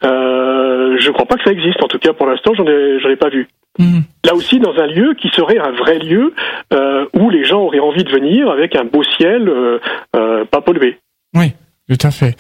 [0.04, 2.98] euh, je ne crois pas que ça existe, en tout cas pour l'instant j'en ai,
[3.12, 3.48] ai pas vu.
[3.80, 4.02] Mm.
[4.24, 6.34] Là aussi dans un lieu qui serait un vrai lieu
[6.74, 9.52] euh, où les gens auraient envie de venir avec un beau ciel
[10.12, 11.00] pas pollué.
[11.34, 11.54] Oui.
[11.88, 12.36] Tout à fait.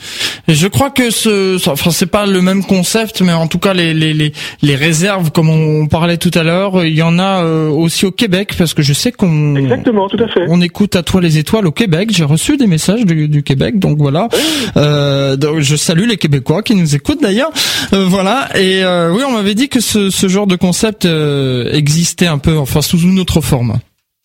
[0.47, 3.75] Et je crois que ce, enfin c'est pas le même concept, mais en tout cas
[3.75, 4.33] les les les,
[4.63, 8.11] les réserves, comme on parlait tout à l'heure, il y en a euh, aussi au
[8.11, 10.45] Québec parce que je sais qu'on exactement, tout à fait.
[10.49, 12.09] On écoute à toi les étoiles au Québec.
[12.11, 14.29] J'ai reçu des messages du, du Québec, donc voilà.
[14.77, 17.51] Euh, donc je salue les Québécois qui nous écoutent d'ailleurs.
[17.93, 18.49] Euh, voilà.
[18.55, 22.39] Et euh, oui, on m'avait dit que ce, ce genre de concept euh, existait un
[22.39, 23.77] peu, enfin sous une autre forme.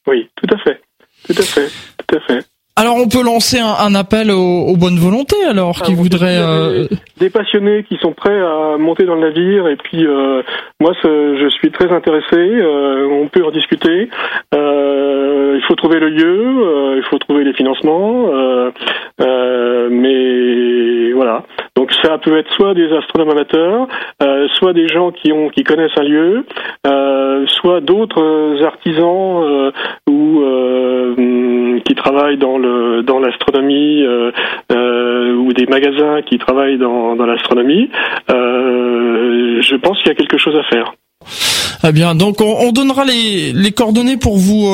[0.06, 0.80] Oui, tout à fait,
[1.26, 1.70] tout à fait,
[2.08, 2.46] tout à fait.
[2.80, 6.86] Alors on peut lancer un, appel aux, bonnes volontés alors qui voudraient euh...
[7.18, 10.40] des passionnés qui sont prêts à monter dans le navire et puis euh,
[10.80, 14.08] moi je suis très intéressé euh, on peut en discuter
[14.54, 18.30] il faut trouver le lieu il faut trouver les financements
[19.90, 21.42] mais voilà.
[21.76, 23.88] Donc ça peut être soit des astronomes amateurs
[24.54, 26.46] soit des gens qui ont qui connaissent un lieu
[27.46, 29.70] soit d'autres artisans
[30.08, 30.42] ou
[31.84, 32.69] qui travaillent dans le
[33.02, 34.30] dans l'astronomie euh,
[34.72, 37.90] euh, ou des magasins qui travaillent dans, dans l'astronomie,
[38.30, 40.94] euh, je pense qu'il y a quelque chose à faire.
[41.86, 44.68] Eh bien, donc on, donnera les, les, coordonnées pour vous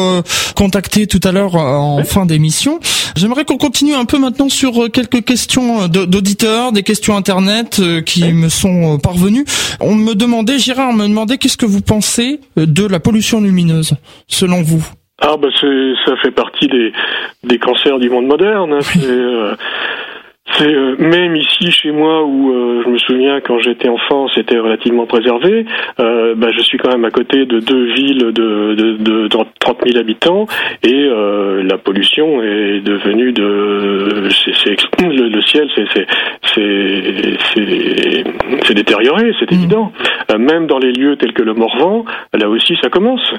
[0.57, 2.81] contacter tout à l'heure en fin d'émission.
[3.15, 8.49] J'aimerais qu'on continue un peu maintenant sur quelques questions d'auditeurs, des questions internet qui me
[8.49, 9.45] sont parvenues.
[9.81, 13.95] On me demandait, Gérard me demandait qu'est-ce que vous pensez de la pollution lumineuse,
[14.27, 14.85] selon vous?
[15.19, 16.93] Ah bah c'est ça fait partie des
[17.43, 18.75] des cancers du monde moderne.
[18.75, 18.81] Hein.
[18.83, 19.55] C'est euh,
[20.53, 24.59] c'est euh, même ici chez moi où euh, je me souviens quand j'étais enfant c'était
[24.59, 25.65] relativement préservé.
[25.99, 29.99] bah, je suis quand même à côté de deux villes de, de, de 30 000
[29.99, 30.47] habitants
[30.83, 31.09] et
[31.63, 36.07] la pollution est devenue de c'est le, le, ciel c'est c'est
[36.55, 38.25] c'est
[38.65, 39.55] c'est détérioré c'est mmh.
[39.55, 39.93] évident.
[40.39, 42.05] même dans les lieux tels que le Morvan
[42.35, 43.33] là aussi ça commence.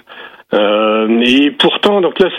[0.53, 2.29] Euh, et pourtant, donc là,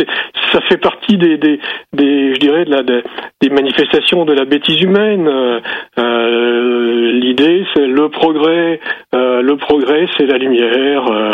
[0.53, 1.61] ça fait partie des, des,
[1.93, 5.29] des, je dirais, de la, des manifestations de la bêtise humaine.
[5.29, 5.61] Euh,
[5.99, 8.81] euh L'idée, c'est le progrès.
[9.39, 11.05] Euh, le progrès, c'est la lumière.
[11.11, 11.31] Euh,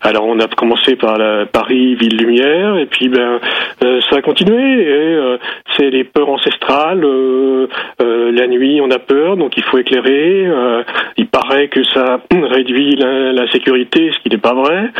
[0.00, 3.40] alors, on a commencé par la Paris ville lumière, et puis ben,
[3.80, 4.82] ça a continué.
[4.82, 5.38] Et
[5.76, 7.04] c'est les peurs ancestrales.
[8.00, 10.46] la nuit, on a peur, donc il faut éclairer.
[11.16, 14.90] il paraît que ça réduit la, la sécurité, ce qui n'est pas vrai.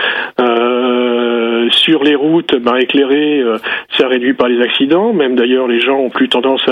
[0.41, 1.39] Euh,
[1.69, 3.59] euh, sur les routes, ben, éclairées, euh,
[3.97, 5.13] ça réduit pas les accidents.
[5.13, 6.63] Même d'ailleurs, les gens ont plus tendance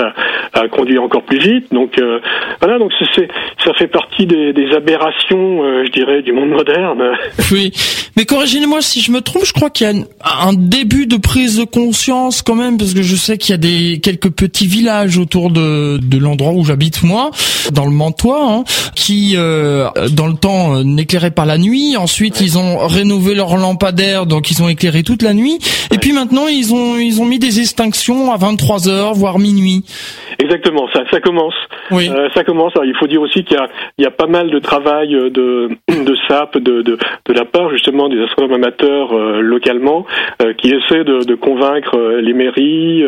[0.53, 1.73] à, conduire encore plus vite.
[1.73, 2.19] Donc euh,
[2.61, 3.27] voilà, donc c'est,
[3.63, 7.03] ça fait partie des, aberrations, je dirais, du monde moderne.
[7.51, 7.71] Oui,
[8.17, 9.45] mais corrigez-moi si je me trompe.
[9.45, 9.93] Je crois qu'il y a
[10.45, 13.57] un début de prise de conscience quand même, parce que je sais qu'il y a
[13.57, 17.31] des quelques petits villages autour de, de l'endroit où j'habite moi,
[17.71, 18.63] dans le Mantois, hein,
[18.95, 21.95] qui dans le temps n'éclairaient pas la nuit.
[21.95, 25.59] Ensuite, ils ont rénové leur lampadaire donc ils ont éclairé toute la nuit.
[25.93, 29.83] Et puis maintenant, ils ont ils ont mis des extinctions à 23 heures, voire minuit.
[30.39, 31.55] Exactement, ça, ça commence.
[31.91, 32.09] Oui.
[32.09, 32.73] Euh, ça commence.
[32.75, 33.67] Alors, il faut dire aussi qu'il y a,
[33.97, 37.69] il y a pas mal de travail de, de SAP de, de, de la part
[37.71, 40.05] justement des astronomes amateurs euh, localement
[40.41, 43.03] euh, qui essaient de, de convaincre les mairies,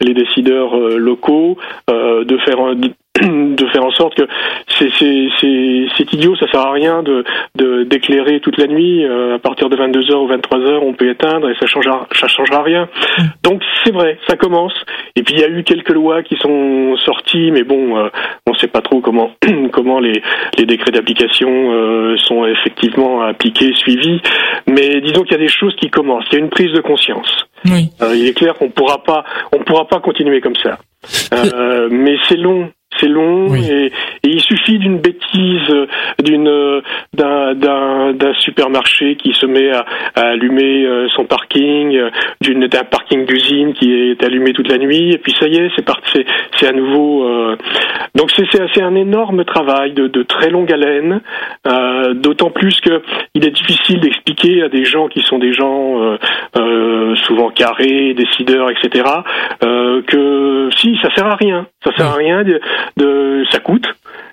[0.00, 1.56] les décideurs locaux
[1.88, 2.74] de faire un,
[3.56, 4.26] de faire en sorte que
[4.78, 7.24] c'est idiot, ça sert à rien de
[7.84, 9.04] d'éclairer toute la nuit.
[9.04, 12.62] Euh, à partir de 22h ou 23h, on peut éteindre et ça changera, ça changera
[12.62, 12.88] rien.
[13.42, 14.74] Donc c'est vrai, ça commence.
[15.16, 18.08] Et puis il y a eu quelques lois qui sont sorties, mais bon, euh,
[18.46, 19.30] on ne sait pas trop comment
[19.72, 20.22] comment les,
[20.58, 24.20] les décrets d'application euh, sont effectivement appliqués, suivis.
[24.66, 26.26] Mais disons qu'il y a des choses qui commencent.
[26.32, 27.46] Il y a une prise de conscience.
[27.64, 30.78] il est clair qu'on pourra pas on pourra pas continuer comme ça.
[31.90, 33.92] mais c'est long, c'est long et,
[34.24, 35.86] il suffit d'une bêtise
[36.22, 36.82] d'une
[37.14, 39.84] d'un, d'un, supermarché qui se met à,
[40.14, 42.10] allumer euh, son parking, euh,
[42.40, 45.70] d'une d'un parking d'usine qui est allumé toute la nuit et puis ça y est,
[45.76, 46.24] c'est parti,
[46.56, 47.24] c'est, à nouveau.
[47.24, 47.56] Euh,
[48.14, 51.20] donc c'est, c'est, un énorme travail de, de très longue haleine,
[52.14, 53.02] d'autant plus que
[53.34, 56.16] il est difficile d'expliquer à des gens qui sont des gens
[57.26, 59.04] souvent carrés, décideurs, etc.
[59.60, 62.60] que si ça sert à rien, ça sert à rien de,
[62.96, 63.86] de ça coûte,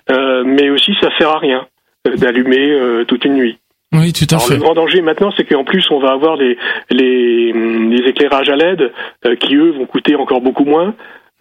[0.08, 1.66] mais aussi ça sert à rien
[2.14, 3.58] d'allumer euh, toute une nuit.
[3.92, 4.54] Oui, tout à fait.
[4.54, 6.58] Le grand danger maintenant, c'est qu'en plus, on va avoir les,
[6.90, 8.92] les, les éclairages à LED
[9.24, 10.94] euh, qui, eux, vont coûter encore beaucoup moins.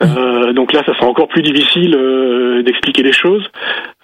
[0.04, 3.50] Euh, donc là, ça sera encore plus difficile euh, d'expliquer les choses.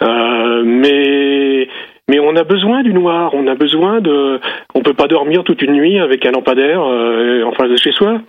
[0.01, 1.67] Euh, mais
[2.09, 3.31] mais on a besoin du noir.
[3.33, 4.39] On a besoin de.
[4.73, 8.21] On peut pas dormir toute une nuit avec un lampadaire en face de chez soi.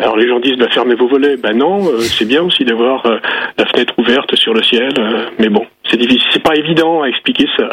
[0.00, 1.36] Alors les gens disent bah, fermez vos volets.
[1.36, 3.04] Ben non, c'est bien aussi d'avoir
[3.58, 4.92] la fenêtre ouverte sur le ciel.
[5.38, 6.28] mais bon, c'est difficile.
[6.32, 7.68] C'est pas évident à expliquer ça.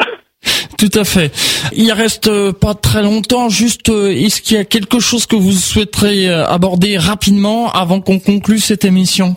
[0.78, 1.32] Tout à fait.
[1.76, 3.48] Il reste euh, pas très longtemps.
[3.48, 8.00] Juste, euh, est-ce qu'il y a quelque chose que vous souhaiterez euh, aborder rapidement avant
[8.00, 9.34] qu'on conclue cette émission?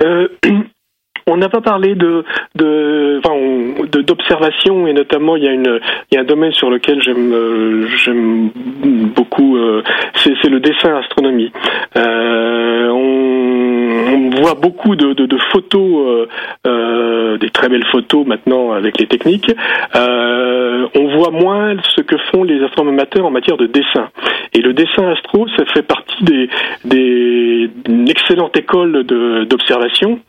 [1.28, 2.24] On n'a pas parlé de
[2.54, 3.20] de
[4.02, 7.88] d'observation et notamment il y a une il y a un domaine sur lequel j'aime
[7.96, 8.50] j'aime
[9.16, 9.55] beaucoup
[10.42, 11.52] c'est le dessin astronomie.
[11.94, 13.36] on
[14.16, 15.14] on voit beaucoup de,
[15.52, 16.28] photos, euh,
[16.66, 19.50] euh, des très belles photos maintenant avec les techniques.
[19.94, 20.35] Euh,
[20.96, 24.08] on voit moins ce que font les astronomes en matière de dessin.
[24.54, 26.48] Et le dessin astro, ça fait partie des,
[26.84, 27.70] des
[28.08, 30.20] excellente école d'observation.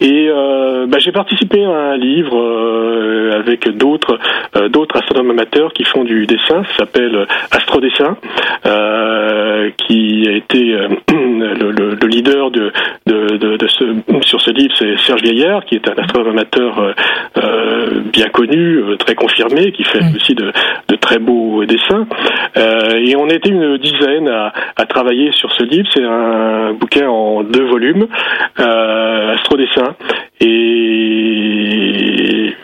[0.00, 4.18] Et euh, bah, j'ai participé à un livre euh, avec d'autres
[4.56, 6.64] euh, d'autres astronomes amateurs qui font du dessin.
[6.70, 8.16] Ça s'appelle Astrodessin,
[9.76, 10.64] qui a été
[11.10, 12.72] le, le, le, leader de,
[13.06, 13.84] de, ce,
[14.22, 16.92] sur ce livre, c'est Serge Gaillard, qui est un astronome amateur euh,
[17.38, 20.52] euh, bien connu, euh, très confirmé, qui fait aussi de,
[21.00, 22.06] très beaux dessins.
[22.56, 25.88] et on était une dizaine à, à travailler sur ce livre.
[25.94, 28.06] C'est un bouquin en deux volumes,
[28.56, 29.94] Astrodessin.
[30.40, 32.54] Et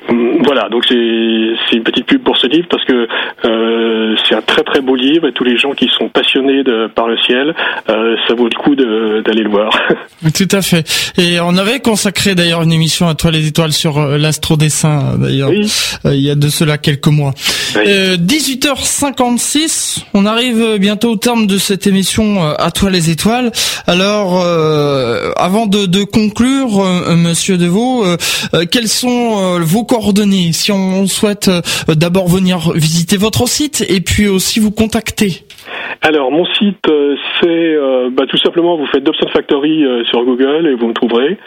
[0.44, 3.08] voilà, donc c'est une petite pub pour ce livre parce que
[3.44, 6.88] euh, c'est un très très beau livre et tous les gens qui sont passionnés de,
[6.94, 7.54] par le ciel,
[7.88, 9.70] euh, ça vaut le coup d'aller le voir.
[10.34, 10.86] Tout à fait.
[11.18, 15.48] Et on avait consacré d'ailleurs une émission à toi les étoiles sur euh, l'astrodessin d'ailleurs
[15.50, 15.70] oui.
[16.04, 17.32] il y a de cela quelques mois.
[17.74, 23.52] 18h56, on arrive bientôt au terme de cette émission à toi les étoiles.
[23.86, 24.44] Alors
[25.36, 26.84] avant de, de conclure,
[27.16, 28.04] Monsieur Devaux,
[28.70, 31.60] quelles sont vos coordonnées si on souhaite euh,
[31.94, 35.44] d'abord venir visiter votre site et puis aussi vous contacter
[36.02, 40.66] alors mon site euh, c'est euh, bah, tout simplement vous faites Dobson Factory sur Google
[40.66, 41.38] et vous me trouverez.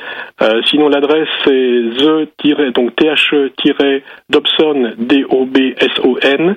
[0.69, 6.55] sinon l'adresse c'est the donc the Dobson d o b s o n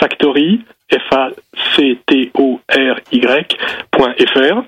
[0.00, 1.30] factory f a
[1.76, 4.62] c t o r y.fr.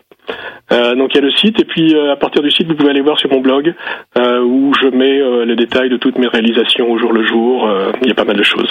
[0.72, 2.90] Euh, donc il y a le site et puis à partir du site vous pouvez
[2.90, 3.74] aller voir sur mon blog
[4.16, 7.70] où je mets les détails de toutes mes réalisations au jour le jour.
[8.02, 8.70] Il y a pas mal de choses.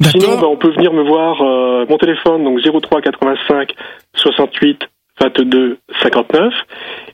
[0.00, 3.72] Sinon, bah, on peut venir me voir euh, mon téléphone, donc 03 85
[4.14, 4.88] 68
[5.20, 6.52] 22 59.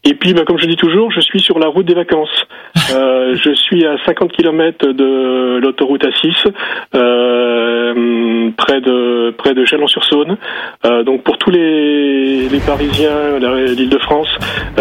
[0.05, 2.29] Et puis, bah, comme je dis toujours, je suis sur la route des vacances.
[2.93, 6.45] Euh, je suis à 50 km de l'autoroute A6,
[6.97, 10.37] euh, près de près de Chalon-sur-Saône.
[10.85, 14.29] Euh, donc, pour tous les, les Parisiens, l'Île-de-France,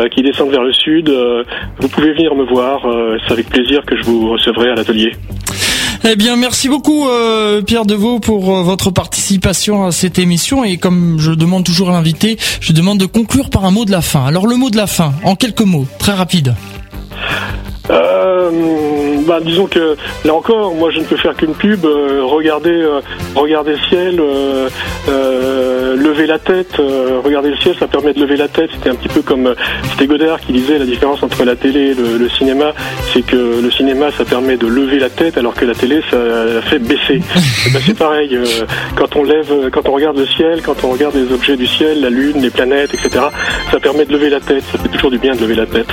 [0.09, 1.13] qui descendent vers le sud,
[1.77, 2.81] vous pouvez venir me voir.
[3.27, 5.11] C'est avec plaisir que je vous recevrai à l'atelier.
[6.07, 10.77] Eh bien, merci beaucoup euh, Pierre Deveau pour euh, votre participation à cette émission et
[10.77, 14.01] comme je demande toujours à l'invité, je demande de conclure par un mot de la
[14.01, 14.25] fin.
[14.25, 16.55] Alors le mot de la fin, en quelques mots, très rapide.
[17.89, 19.95] Euh, bah, disons que
[20.25, 21.85] là encore, moi je ne peux faire qu'une pub.
[21.85, 23.01] Euh, regardez, euh,
[23.35, 26.77] regardez le ciel, euh, lever la tête.
[27.23, 28.69] regardez le ciel, ça permet de lever la tête.
[28.73, 29.53] C'était un petit peu comme
[29.91, 32.73] c'était Godard qui disait la différence entre la télé et le, cinéma,
[33.13, 36.17] c'est que le cinéma ça permet de lever la tête, alors que la télé ça
[36.69, 37.21] fait baisser.
[37.73, 38.37] ben, c'est pareil.
[38.95, 42.01] quand on lève, quand on regarde le ciel, quand on regarde les objets du ciel,
[42.01, 43.25] la lune, les planètes, etc.
[43.71, 44.63] Ça permet de lever la tête.
[44.71, 45.87] Ça fait toujours du bien de lever la tête.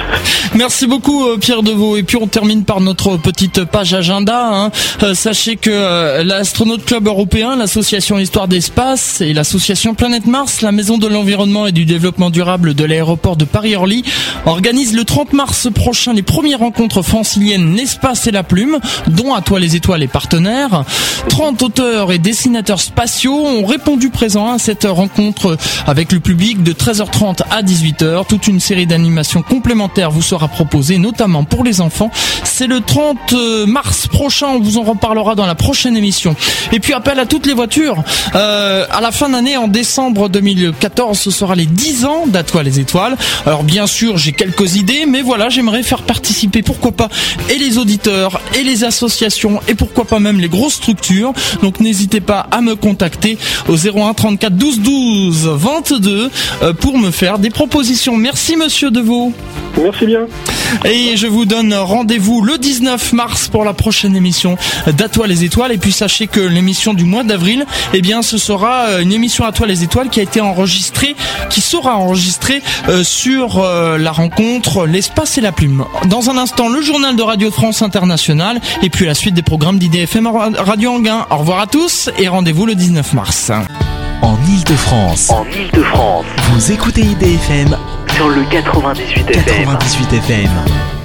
[0.55, 1.96] Merci beaucoup Pierre Deveau Deveau.
[1.96, 4.48] Et puis on termine par notre petite page agenda.
[4.50, 4.70] Hein.
[5.02, 10.72] Euh, sachez que euh, l'Astronaute Club Européen, l'association Histoire d'Espace et l'association Planète Mars, la
[10.72, 14.04] Maison de l'Environnement et du Développement Durable de l'aéroport de Paris-Orly,
[14.46, 19.42] organisent le 30 mars prochain les premières rencontres franciliennes L'espace et la plume, dont à
[19.42, 20.84] toi les étoiles et partenaires.
[21.28, 25.56] 30 auteurs et dessinateurs spatiaux ont répondu présent à cette rencontre
[25.86, 28.26] avec le public de 13h30 à 18h.
[28.26, 32.11] Toute une série d'animations complémentaires vous sera proposée, notamment pour les enfants.
[32.44, 36.36] C'est le 30 euh, mars prochain, on vous en reparlera dans la prochaine émission.
[36.72, 38.03] Et puis appel à toutes les voitures.
[38.34, 42.80] Euh, à la fin d'année, en décembre 2014, ce sera les 10 ans d'Atoile les
[42.80, 43.16] étoiles.
[43.47, 47.09] Alors bien sûr, j'ai quelques idées, mais voilà, j'aimerais faire participer, pourquoi pas,
[47.49, 51.32] et les auditeurs, et les associations, et pourquoi pas même les grosses structures.
[51.62, 53.38] Donc n'hésitez pas à me contacter
[53.68, 56.30] au 01 34 12 12 22
[56.80, 58.16] pour me faire des propositions.
[58.16, 59.32] Merci Monsieur Deveau.
[59.78, 60.26] Merci bien.
[60.89, 64.57] Et je vous donne rendez-vous le 19 mars pour la prochaine émission
[64.87, 65.72] d'Atoile les étoiles.
[65.72, 69.45] Et puis sachez que l'émission du mois d'avril, eh bien, ce sera euh, une émission
[69.45, 71.16] à les étoiles qui a été enregistrée,
[71.51, 75.84] qui sera enregistrée euh, sur euh, la rencontre L'espace et la plume.
[76.07, 79.78] Dans un instant, le journal de Radio France Internationale et puis la suite des programmes
[79.78, 81.26] d'IDFM Radio Anguin.
[81.30, 83.51] Au revoir à tous et rendez-vous le 19 mars.
[84.22, 85.30] En Ile-de-France.
[85.30, 86.26] En Ile-de-France.
[86.53, 87.76] Vous écoutez IDFM
[88.16, 89.66] sur le 98 FM.
[89.66, 90.95] 98 FM.